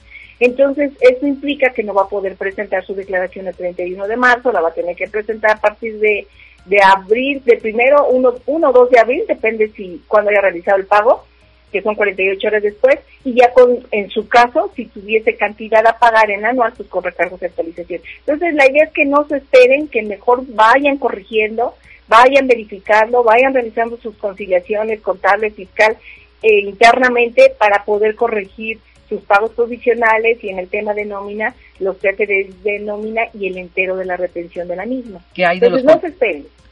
Entonces, 0.41 0.93
eso 1.01 1.27
implica 1.27 1.71
que 1.71 1.83
no 1.83 1.95
va 1.95 2.03
a 2.03 2.09
poder 2.09 2.37
presentar 2.37 2.85
su 2.85 2.95
declaración 2.95 3.47
el 3.47 3.55
31 3.55 4.07
de 4.07 4.17
marzo, 4.17 4.53
la 4.53 4.61
va 4.61 4.69
a 4.69 4.75
tener 4.75 4.97
que 4.97 5.09
presentar 5.09 5.53
a 5.53 5.61
partir 5.61 5.99
de, 5.99 6.27
de 6.65 6.79
abril, 6.83 7.43
de 7.45 7.57
primero, 7.57 8.07
1 8.09 8.29
o 8.47 8.73
2 8.73 8.91
de 8.91 8.99
abril, 8.99 9.25
depende 9.29 9.69
si 9.69 10.03
cuando 10.09 10.31
haya 10.31 10.41
realizado 10.41 10.79
el 10.79 10.87
pago, 10.87 11.25
que 11.71 11.83
son 11.83 11.95
48 11.97 12.47
horas 12.47 12.63
después, 12.63 13.01
y 13.25 13.35
ya 13.35 13.53
con, 13.53 13.85
en 13.91 14.09
su 14.09 14.29
caso, 14.29 14.71
si 14.77 14.87
tuviese 14.87 15.37
cantidad 15.37 15.85
a 15.87 15.99
pagar 15.99 16.31
en 16.31 16.45
anual, 16.45 16.73
pues 16.77 16.89
con 16.89 17.03
recargos 17.03 17.41
de 17.41 17.47
actualización. 17.47 18.01
Entonces, 18.21 18.55
la 18.55 18.71
idea 18.71 18.85
es 18.85 18.93
que 18.93 19.05
no 19.05 19.27
se 19.29 19.39
esperen, 19.39 19.89
que 19.89 20.03
mejor 20.03 20.45
vayan 20.49 20.99
corrigiendo, 20.99 21.75
vayan 22.07 22.47
verificando, 22.47 23.25
vayan 23.25 23.53
realizando 23.53 23.97
sus 23.97 24.17
conciliaciones 24.17 25.01
contables, 25.01 25.55
fiscal 25.55 25.97
eh, 26.43 26.61
internamente 26.61 27.53
para 27.59 27.85
poder 27.85 28.15
corregir 28.15 28.79
sus 29.09 29.21
pagos 29.23 29.53
provisionales 29.53 30.43
y 30.43 30.49
en 30.49 30.59
el 30.59 30.69
tema 30.69 30.95
de 30.95 31.05
nómina, 31.05 31.55
los 31.79 31.99
TFDs 31.99 32.63
de 32.63 32.81
nómina 32.81 33.23
y 33.33 33.49
el 33.49 33.59
entero 33.59 33.97
de 33.97 34.05
la 34.05 34.17
retención 34.17 34.69
de 34.69 34.77
la 34.77 34.87
misma. 34.87 35.21
¿Qué 35.35 35.45
hay 35.45 35.61
de 35.61 35.71
los 35.71 35.85
no 35.85 36.01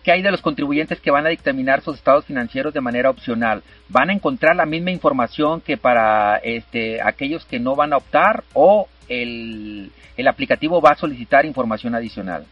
¿Qué 0.03 0.11
hay 0.11 0.23
de 0.23 0.33
los 0.33 0.43
contribuyentes 0.43 1.01
que 1.01 1.13
van 1.13 1.27
a 1.27 1.29
dictaminar 1.29 1.81
sus 1.81 1.97
estados 1.97 2.25
financieros 2.25 2.75
de 2.75 2.81
manera 2.81 3.09
opcional? 3.09 3.63
¿Van 3.89 4.11
a 4.11 4.13
encontrar 4.13 4.57
la 4.57 4.67
misma 4.67 4.91
información 4.91 5.61
que 5.61 5.77
para 5.77 6.39
este, 6.39 7.01
aquellos 7.01 7.45
que 7.45 7.61
no 7.61 7.77
van 7.77 7.93
a 7.93 7.99
optar 7.99 8.43
o 8.53 8.89
el, 9.09 9.93
el 10.17 10.29
aplicativo 10.29 10.81
va 10.81 10.91
a 10.91 10.97
solicitar 10.97 11.47
información 11.47 11.95
adicional? 11.95 12.45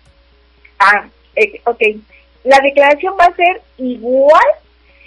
Ah, 0.78 1.08
eh, 1.34 1.60
ok 1.64 1.82
la 2.44 2.58
declaración 2.62 3.14
va 3.18 3.24
a 3.24 3.36
ser 3.36 3.60
igual 3.78 4.46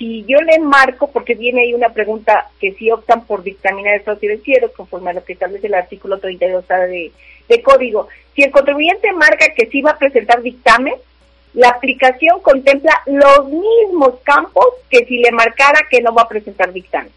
si 0.04 0.26
yo 0.28 0.38
le 0.42 0.60
marco, 0.60 1.08
porque 1.08 1.34
viene 1.34 1.62
ahí 1.62 1.74
una 1.74 1.94
pregunta 1.94 2.50
que 2.60 2.74
si 2.74 2.92
optan 2.92 3.26
por 3.26 3.42
dictaminar 3.42 3.96
estados 3.96 4.20
financieros, 4.20 4.72
conforme 4.72 5.12
a 5.12 5.14
lo 5.14 5.24
que 5.24 5.32
establece 5.32 5.68
el 5.68 5.76
artículo 5.76 6.20
32 6.20 6.68
de, 6.68 7.12
de 7.48 7.62
código. 7.62 8.10
Si 8.36 8.44
el 8.44 8.52
contribuyente 8.52 9.14
marca 9.14 9.46
que 9.56 9.68
sí 9.68 9.82
va 9.82 9.92
a 9.92 9.98
presentar 9.98 10.42
dictamen, 10.42 10.96
la 11.54 11.70
aplicación 11.70 12.42
contempla 12.42 13.02
los 13.06 13.48
mismos 13.48 14.16
campos 14.24 14.66
que 14.90 15.06
si 15.06 15.20
le 15.20 15.32
marcara 15.32 15.88
que 15.90 16.02
no 16.02 16.14
va 16.14 16.24
a 16.24 16.28
presentar 16.28 16.74
dictamen. 16.74 17.12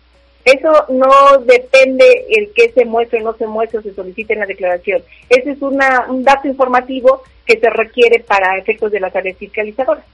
Eso 0.45 0.85
no 0.91 1.39
depende 1.39 2.27
el 2.31 2.53
que 2.55 2.71
se 2.71 2.85
muestre 2.85 3.21
o 3.21 3.25
no 3.25 3.37
se 3.37 3.49
muestre 3.49 3.81
o 3.81 3.83
se 3.83 3.95
solicite 3.95 4.35
en 4.35 4.41
la 4.41 4.47
declaración. 4.47 5.03
Ese 5.29 5.51
es 5.51 5.61
una, 5.61 6.07
un 6.09 6.23
dato 6.23 6.47
informativo 6.47 7.25
que 7.45 7.59
se 7.59 7.69
requiere 7.69 8.21
para 8.21 8.57
efectos 8.59 8.93
de 8.93 9.01
las 9.01 9.17
áreas 9.17 9.37
fiscalizadoras. 9.39 10.05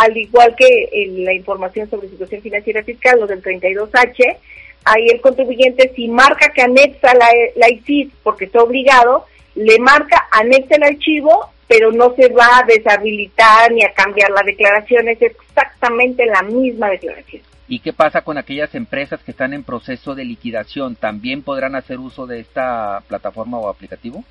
Al 0.00 0.16
igual 0.16 0.54
que 0.56 0.88
la 1.24 1.32
información 1.32 1.90
sobre 1.90 2.08
situación 2.08 2.42
financiera 2.42 2.82
fiscal, 2.82 3.18
lo 3.20 3.26
del 3.26 3.42
32H, 3.42 4.36
ahí 4.84 5.06
el 5.08 5.20
contribuyente 5.20 5.92
si 5.94 6.08
marca 6.08 6.50
que 6.50 6.62
anexa 6.62 7.14
la, 7.14 7.28
la 7.56 7.70
ICID 7.70 8.10
porque 8.22 8.44
está 8.44 8.62
obligado, 8.62 9.26
le 9.54 9.78
marca, 9.78 10.28
anexa 10.30 10.76
el 10.76 10.84
archivo, 10.84 11.50
pero 11.66 11.90
no 11.92 12.14
se 12.14 12.28
va 12.28 12.58
a 12.58 12.64
deshabilitar 12.66 13.72
ni 13.72 13.82
a 13.82 13.92
cambiar 13.92 14.30
la 14.30 14.42
declaración, 14.42 15.08
es 15.08 15.20
exactamente 15.20 16.24
la 16.26 16.42
misma 16.42 16.90
declaración. 16.90 17.42
¿Y 17.66 17.80
qué 17.80 17.92
pasa 17.92 18.22
con 18.22 18.38
aquellas 18.38 18.74
empresas 18.74 19.20
que 19.22 19.32
están 19.32 19.52
en 19.52 19.62
proceso 19.62 20.14
de 20.14 20.24
liquidación? 20.24 20.96
¿También 20.96 21.42
podrán 21.42 21.74
hacer 21.74 21.98
uso 21.98 22.26
de 22.26 22.40
esta 22.40 23.02
plataforma 23.08 23.58
o 23.58 23.68
aplicativo? 23.68 24.24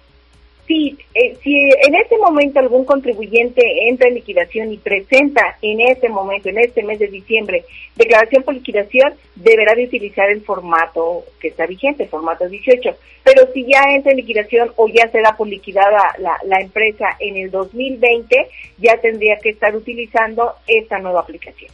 Sí, 0.67 0.97
eh, 1.13 1.37
si 1.41 1.55
en 1.55 1.95
este 1.95 2.17
momento 2.17 2.59
algún 2.59 2.83
contribuyente 2.83 3.61
entra 3.87 4.09
en 4.09 4.15
liquidación 4.15 4.73
y 4.73 4.77
presenta 4.77 5.57
en 5.61 5.79
este 5.79 6.09
momento, 6.09 6.49
en 6.49 6.57
este 6.57 6.83
mes 6.83 6.99
de 6.99 7.07
diciembre, 7.07 7.63
declaración 7.95 8.43
por 8.43 8.53
liquidación, 8.53 9.13
deberá 9.35 9.75
de 9.75 9.85
utilizar 9.85 10.29
el 10.29 10.41
formato 10.41 11.23
que 11.39 11.47
está 11.47 11.65
vigente, 11.67 12.07
formato 12.07 12.49
18. 12.49 12.97
Pero 13.23 13.47
si 13.53 13.65
ya 13.65 13.81
entra 13.95 14.11
en 14.11 14.17
liquidación 14.17 14.73
o 14.75 14.89
ya 14.89 15.07
será 15.07 15.37
por 15.37 15.47
liquidada 15.47 16.15
la, 16.17 16.37
la 16.43 16.59
empresa 16.59 17.15
en 17.19 17.37
el 17.37 17.49
2020, 17.49 18.49
ya 18.77 18.97
tendría 18.97 19.37
que 19.37 19.51
estar 19.51 19.73
utilizando 19.73 20.51
esta 20.67 20.99
nueva 20.99 21.21
aplicación. 21.21 21.71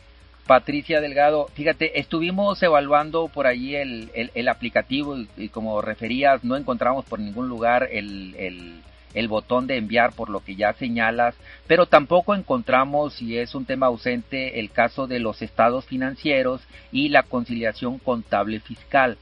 Patricia 0.48 1.00
Delgado, 1.00 1.48
fíjate, 1.54 2.00
estuvimos 2.00 2.62
evaluando 2.62 3.30
por 3.30 3.48
allí 3.48 3.76
el, 3.76 4.12
el, 4.14 4.48
aplicativo 4.50 5.18
y, 5.38 5.48
como 5.48 5.82
referías, 5.82 6.44
no 6.44 6.58
encontramos 6.58 7.06
por 7.06 7.20
ningún 7.20 7.48
lugar 7.48 7.88
el, 7.90 8.36
el, 8.38 8.82
el, 9.14 9.28
botón 9.30 9.68
de 9.68 9.78
enviar 9.78 10.12
por 10.12 10.30
lo 10.30 10.42
que 10.42 10.56
ya 10.56 10.74
señalas, 10.74 11.36
pero 11.66 11.86
tampoco 11.86 12.36
encontramos, 12.36 13.22
y 13.22 13.38
es 13.38 13.56
un 13.56 13.64
tema 13.64 13.86
ausente, 13.86 14.60
el 14.60 14.70
caso 14.70 15.08
de 15.08 15.20
los 15.20 15.42
estados 15.42 15.86
financieros 15.86 16.62
y 16.92 17.08
la 17.08 17.24
conciliación 17.24 17.98
contable 17.98 18.60
fiscal. 18.60 19.18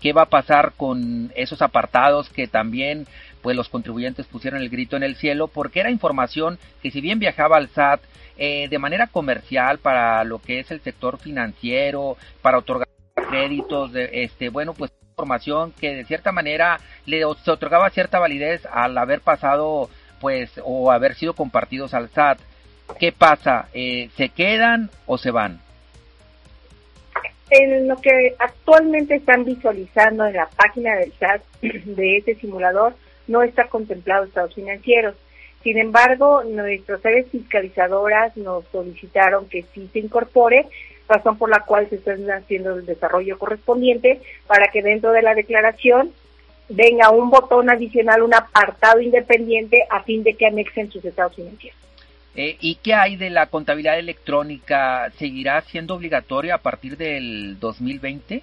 ¿Qué 0.00 0.12
va 0.12 0.22
a 0.22 0.30
pasar 0.30 0.72
con 0.76 1.32
esos 1.36 1.62
apartados 1.62 2.28
que 2.28 2.48
también 2.48 3.06
pues 3.42 3.56
los 3.56 3.68
contribuyentes 3.68 4.26
pusieron 4.26 4.60
el 4.60 4.70
grito 4.70 4.96
en 4.96 5.02
el 5.02 5.16
cielo 5.16 5.48
porque 5.48 5.80
era 5.80 5.90
información 5.90 6.58
que 6.82 6.90
si 6.90 7.00
bien 7.00 7.18
viajaba 7.18 7.56
al 7.56 7.68
SAT 7.68 8.00
eh, 8.38 8.68
de 8.68 8.78
manera 8.78 9.06
comercial 9.06 9.78
para 9.78 10.22
lo 10.24 10.40
que 10.40 10.60
es 10.60 10.70
el 10.70 10.80
sector 10.80 11.18
financiero, 11.18 12.16
para 12.42 12.58
otorgar 12.58 12.88
créditos, 13.30 13.92
de, 13.92 14.10
este, 14.12 14.50
bueno, 14.50 14.74
pues 14.74 14.92
información 15.16 15.72
que 15.80 15.94
de 15.94 16.04
cierta 16.04 16.30
manera 16.30 16.78
le 17.06 17.22
se 17.42 17.50
otorgaba 17.50 17.88
cierta 17.88 18.18
validez 18.18 18.66
al 18.70 18.98
haber 18.98 19.22
pasado, 19.22 19.88
pues, 20.20 20.60
o 20.62 20.92
haber 20.92 21.14
sido 21.14 21.32
compartidos 21.32 21.94
al 21.94 22.10
SAT. 22.10 22.38
¿Qué 23.00 23.12
pasa? 23.12 23.68
Eh, 23.72 24.10
¿Se 24.16 24.28
quedan 24.28 24.90
o 25.06 25.16
se 25.16 25.30
van? 25.30 25.60
En 27.48 27.88
lo 27.88 27.96
que 27.96 28.34
actualmente 28.38 29.14
están 29.14 29.46
visualizando 29.46 30.26
en 30.26 30.34
la 30.34 30.48
página 30.48 30.96
del 30.96 31.12
SAT 31.14 31.40
de 31.62 32.18
este 32.18 32.34
simulador, 32.34 32.94
no 33.26 33.42
está 33.42 33.68
contemplado 33.68 34.24
estados 34.24 34.54
financieros. 34.54 35.14
Sin 35.62 35.78
embargo, 35.78 36.44
nuestras 36.44 37.04
áreas 37.04 37.26
fiscalizadoras 37.30 38.36
nos 38.36 38.64
solicitaron 38.70 39.48
que 39.48 39.64
sí 39.74 39.88
se 39.92 39.98
incorpore, 39.98 40.66
razón 41.08 41.38
por 41.38 41.50
la 41.50 41.60
cual 41.60 41.88
se 41.88 41.96
está 41.96 42.14
haciendo 42.36 42.74
el 42.74 42.86
desarrollo 42.86 43.38
correspondiente 43.38 44.20
para 44.46 44.68
que 44.68 44.82
dentro 44.82 45.12
de 45.12 45.22
la 45.22 45.34
declaración 45.34 46.12
venga 46.68 47.10
un 47.10 47.30
botón 47.30 47.70
adicional, 47.70 48.22
un 48.22 48.34
apartado 48.34 49.00
independiente 49.00 49.84
a 49.90 50.02
fin 50.02 50.22
de 50.22 50.34
que 50.34 50.46
anexen 50.46 50.90
sus 50.90 51.04
estados 51.04 51.34
financieros. 51.34 51.78
Eh, 52.34 52.56
¿Y 52.60 52.76
qué 52.76 52.92
hay 52.92 53.16
de 53.16 53.30
la 53.30 53.46
contabilidad 53.46 53.98
electrónica? 53.98 55.10
¿Seguirá 55.18 55.62
siendo 55.62 55.94
obligatoria 55.94 56.56
a 56.56 56.58
partir 56.58 56.96
del 56.96 57.58
2020? 57.58 58.42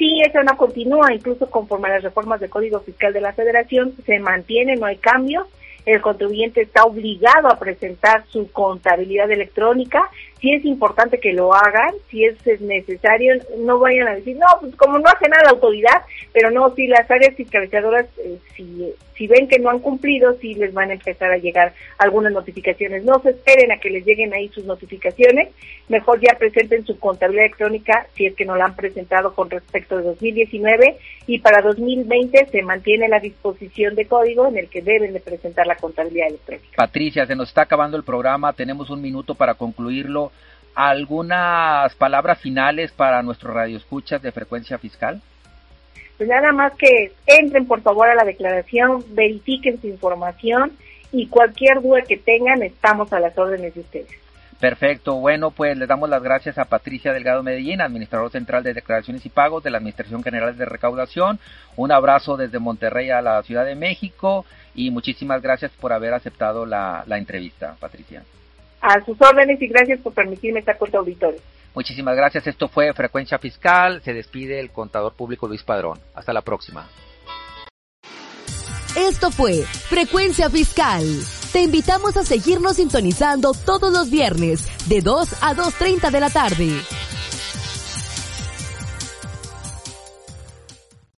Sí, 0.00 0.22
eso 0.26 0.42
no 0.42 0.56
continúa, 0.56 1.12
incluso 1.12 1.50
conforme 1.50 1.88
a 1.88 1.92
las 1.96 2.02
reformas 2.02 2.40
del 2.40 2.48
Código 2.48 2.80
Fiscal 2.80 3.12
de 3.12 3.20
la 3.20 3.34
Federación, 3.34 3.92
se 4.06 4.18
mantiene, 4.18 4.76
no 4.76 4.86
hay 4.86 4.96
cambios 4.96 5.46
el 5.86 6.00
contribuyente 6.00 6.62
está 6.62 6.84
obligado 6.84 7.48
a 7.48 7.58
presentar 7.58 8.24
su 8.28 8.50
contabilidad 8.52 9.30
electrónica. 9.30 10.10
Si 10.40 10.52
es 10.52 10.64
importante 10.64 11.20
que 11.20 11.32
lo 11.32 11.54
hagan, 11.54 11.94
si 12.08 12.24
es 12.24 12.36
necesario, 12.60 13.34
no 13.58 13.78
vayan 13.78 14.08
a 14.08 14.14
decir, 14.14 14.36
no, 14.36 14.46
pues 14.60 14.74
como 14.76 14.98
no 14.98 15.08
hace 15.08 15.28
nada 15.28 15.44
la 15.44 15.50
autoridad, 15.50 16.02
pero 16.32 16.50
no, 16.50 16.74
si 16.74 16.86
las 16.86 17.10
áreas 17.10 17.34
fiscalizadoras, 17.36 18.06
eh, 18.18 18.38
si, 18.56 18.92
si 19.20 19.26
ven 19.26 19.48
que 19.48 19.58
no 19.58 19.68
han 19.68 19.80
cumplido, 19.80 20.32
si 20.40 20.54
les 20.54 20.72
van 20.72 20.88
a 20.88 20.94
empezar 20.94 21.30
a 21.30 21.36
llegar 21.36 21.74
algunas 21.98 22.32
notificaciones. 22.32 23.04
No 23.04 23.20
se 23.20 23.30
esperen 23.30 23.70
a 23.70 23.76
que 23.76 23.90
les 23.90 24.06
lleguen 24.06 24.32
ahí 24.32 24.48
sus 24.48 24.64
notificaciones, 24.64 25.50
mejor 25.88 26.20
ya 26.20 26.38
presenten 26.38 26.86
su 26.86 26.98
contabilidad 26.98 27.44
electrónica 27.44 28.06
si 28.14 28.24
es 28.24 28.34
que 28.34 28.46
no 28.46 28.56
la 28.56 28.64
han 28.64 28.76
presentado 28.76 29.34
con 29.34 29.50
respecto 29.50 29.98
de 29.98 30.04
2019 30.04 30.96
y 31.26 31.38
para 31.40 31.60
2020 31.60 32.46
se 32.50 32.62
mantiene 32.62 33.08
la 33.08 33.20
disposición 33.20 33.94
de 33.94 34.06
código 34.06 34.46
en 34.46 34.56
el 34.56 34.68
que 34.70 34.80
deben 34.80 35.12
de 35.12 35.20
presentar 35.20 35.66
la 35.66 35.76
contabilidad 35.76 36.28
electrónica. 36.28 36.68
Patricia, 36.76 37.26
se 37.26 37.36
nos 37.36 37.48
está 37.48 37.62
acabando 37.62 37.98
el 37.98 38.04
programa, 38.04 38.54
tenemos 38.54 38.88
un 38.88 39.02
minuto 39.02 39.34
para 39.34 39.52
concluirlo. 39.52 40.29
¿Algunas 40.74 41.94
palabras 41.96 42.38
finales 42.40 42.92
para 42.92 43.22
nuestros 43.22 43.54
radioescuchas 43.54 44.22
de 44.22 44.32
frecuencia 44.32 44.78
fiscal? 44.78 45.20
Pues 46.16 46.28
nada 46.28 46.52
más 46.52 46.72
que 46.74 47.12
entren 47.26 47.66
por 47.66 47.82
favor 47.82 48.08
a 48.08 48.14
la 48.14 48.24
declaración, 48.24 49.04
verifiquen 49.10 49.80
su 49.80 49.88
información 49.88 50.72
y 51.12 51.26
cualquier 51.26 51.80
duda 51.80 52.02
que 52.02 52.18
tengan, 52.18 52.62
estamos 52.62 53.12
a 53.12 53.20
las 53.20 53.36
órdenes 53.36 53.74
de 53.74 53.80
ustedes. 53.80 54.20
Perfecto, 54.60 55.14
bueno, 55.14 55.52
pues 55.52 55.74
le 55.78 55.86
damos 55.86 56.10
las 56.10 56.22
gracias 56.22 56.58
a 56.58 56.66
Patricia 56.66 57.14
Delgado 57.14 57.42
Medellín, 57.42 57.80
administrador 57.80 58.30
central 58.30 58.62
de 58.62 58.74
declaraciones 58.74 59.24
y 59.24 59.30
pagos 59.30 59.64
de 59.64 59.70
la 59.70 59.78
Administración 59.78 60.22
General 60.22 60.54
de 60.54 60.66
Recaudación. 60.66 61.38
Un 61.76 61.90
abrazo 61.90 62.36
desde 62.36 62.58
Monterrey 62.58 63.08
a 63.08 63.22
la 63.22 63.42
Ciudad 63.42 63.64
de 63.64 63.74
México 63.74 64.44
y 64.74 64.90
muchísimas 64.90 65.40
gracias 65.40 65.72
por 65.80 65.94
haber 65.94 66.12
aceptado 66.12 66.66
la, 66.66 67.04
entrevista, 67.08 67.76
Patricia. 67.80 68.22
A 68.80 69.04
sus 69.04 69.20
órdenes 69.20 69.60
y 69.60 69.68
gracias 69.68 70.00
por 70.00 70.14
permitirme 70.14 70.60
estar 70.60 70.78
con 70.78 70.90
tu 70.90 70.98
auditorio. 70.98 71.40
Muchísimas 71.74 72.16
gracias. 72.16 72.46
Esto 72.46 72.68
fue 72.68 72.92
Frecuencia 72.92 73.38
Fiscal. 73.38 74.02
Se 74.02 74.12
despide 74.12 74.60
el 74.60 74.70
contador 74.70 75.14
público 75.14 75.46
Luis 75.46 75.62
Padrón. 75.62 75.98
Hasta 76.14 76.32
la 76.32 76.42
próxima. 76.42 76.88
Esto 78.96 79.30
fue 79.30 79.62
Frecuencia 79.62 80.50
Fiscal. 80.50 81.04
Te 81.52 81.62
invitamos 81.62 82.16
a 82.16 82.24
seguirnos 82.24 82.76
sintonizando 82.76 83.52
todos 83.52 83.92
los 83.92 84.10
viernes 84.10 84.66
de 84.88 85.00
2 85.00 85.42
a 85.42 85.54
2.30 85.54 86.10
de 86.10 86.20
la 86.20 86.30
tarde 86.30 86.80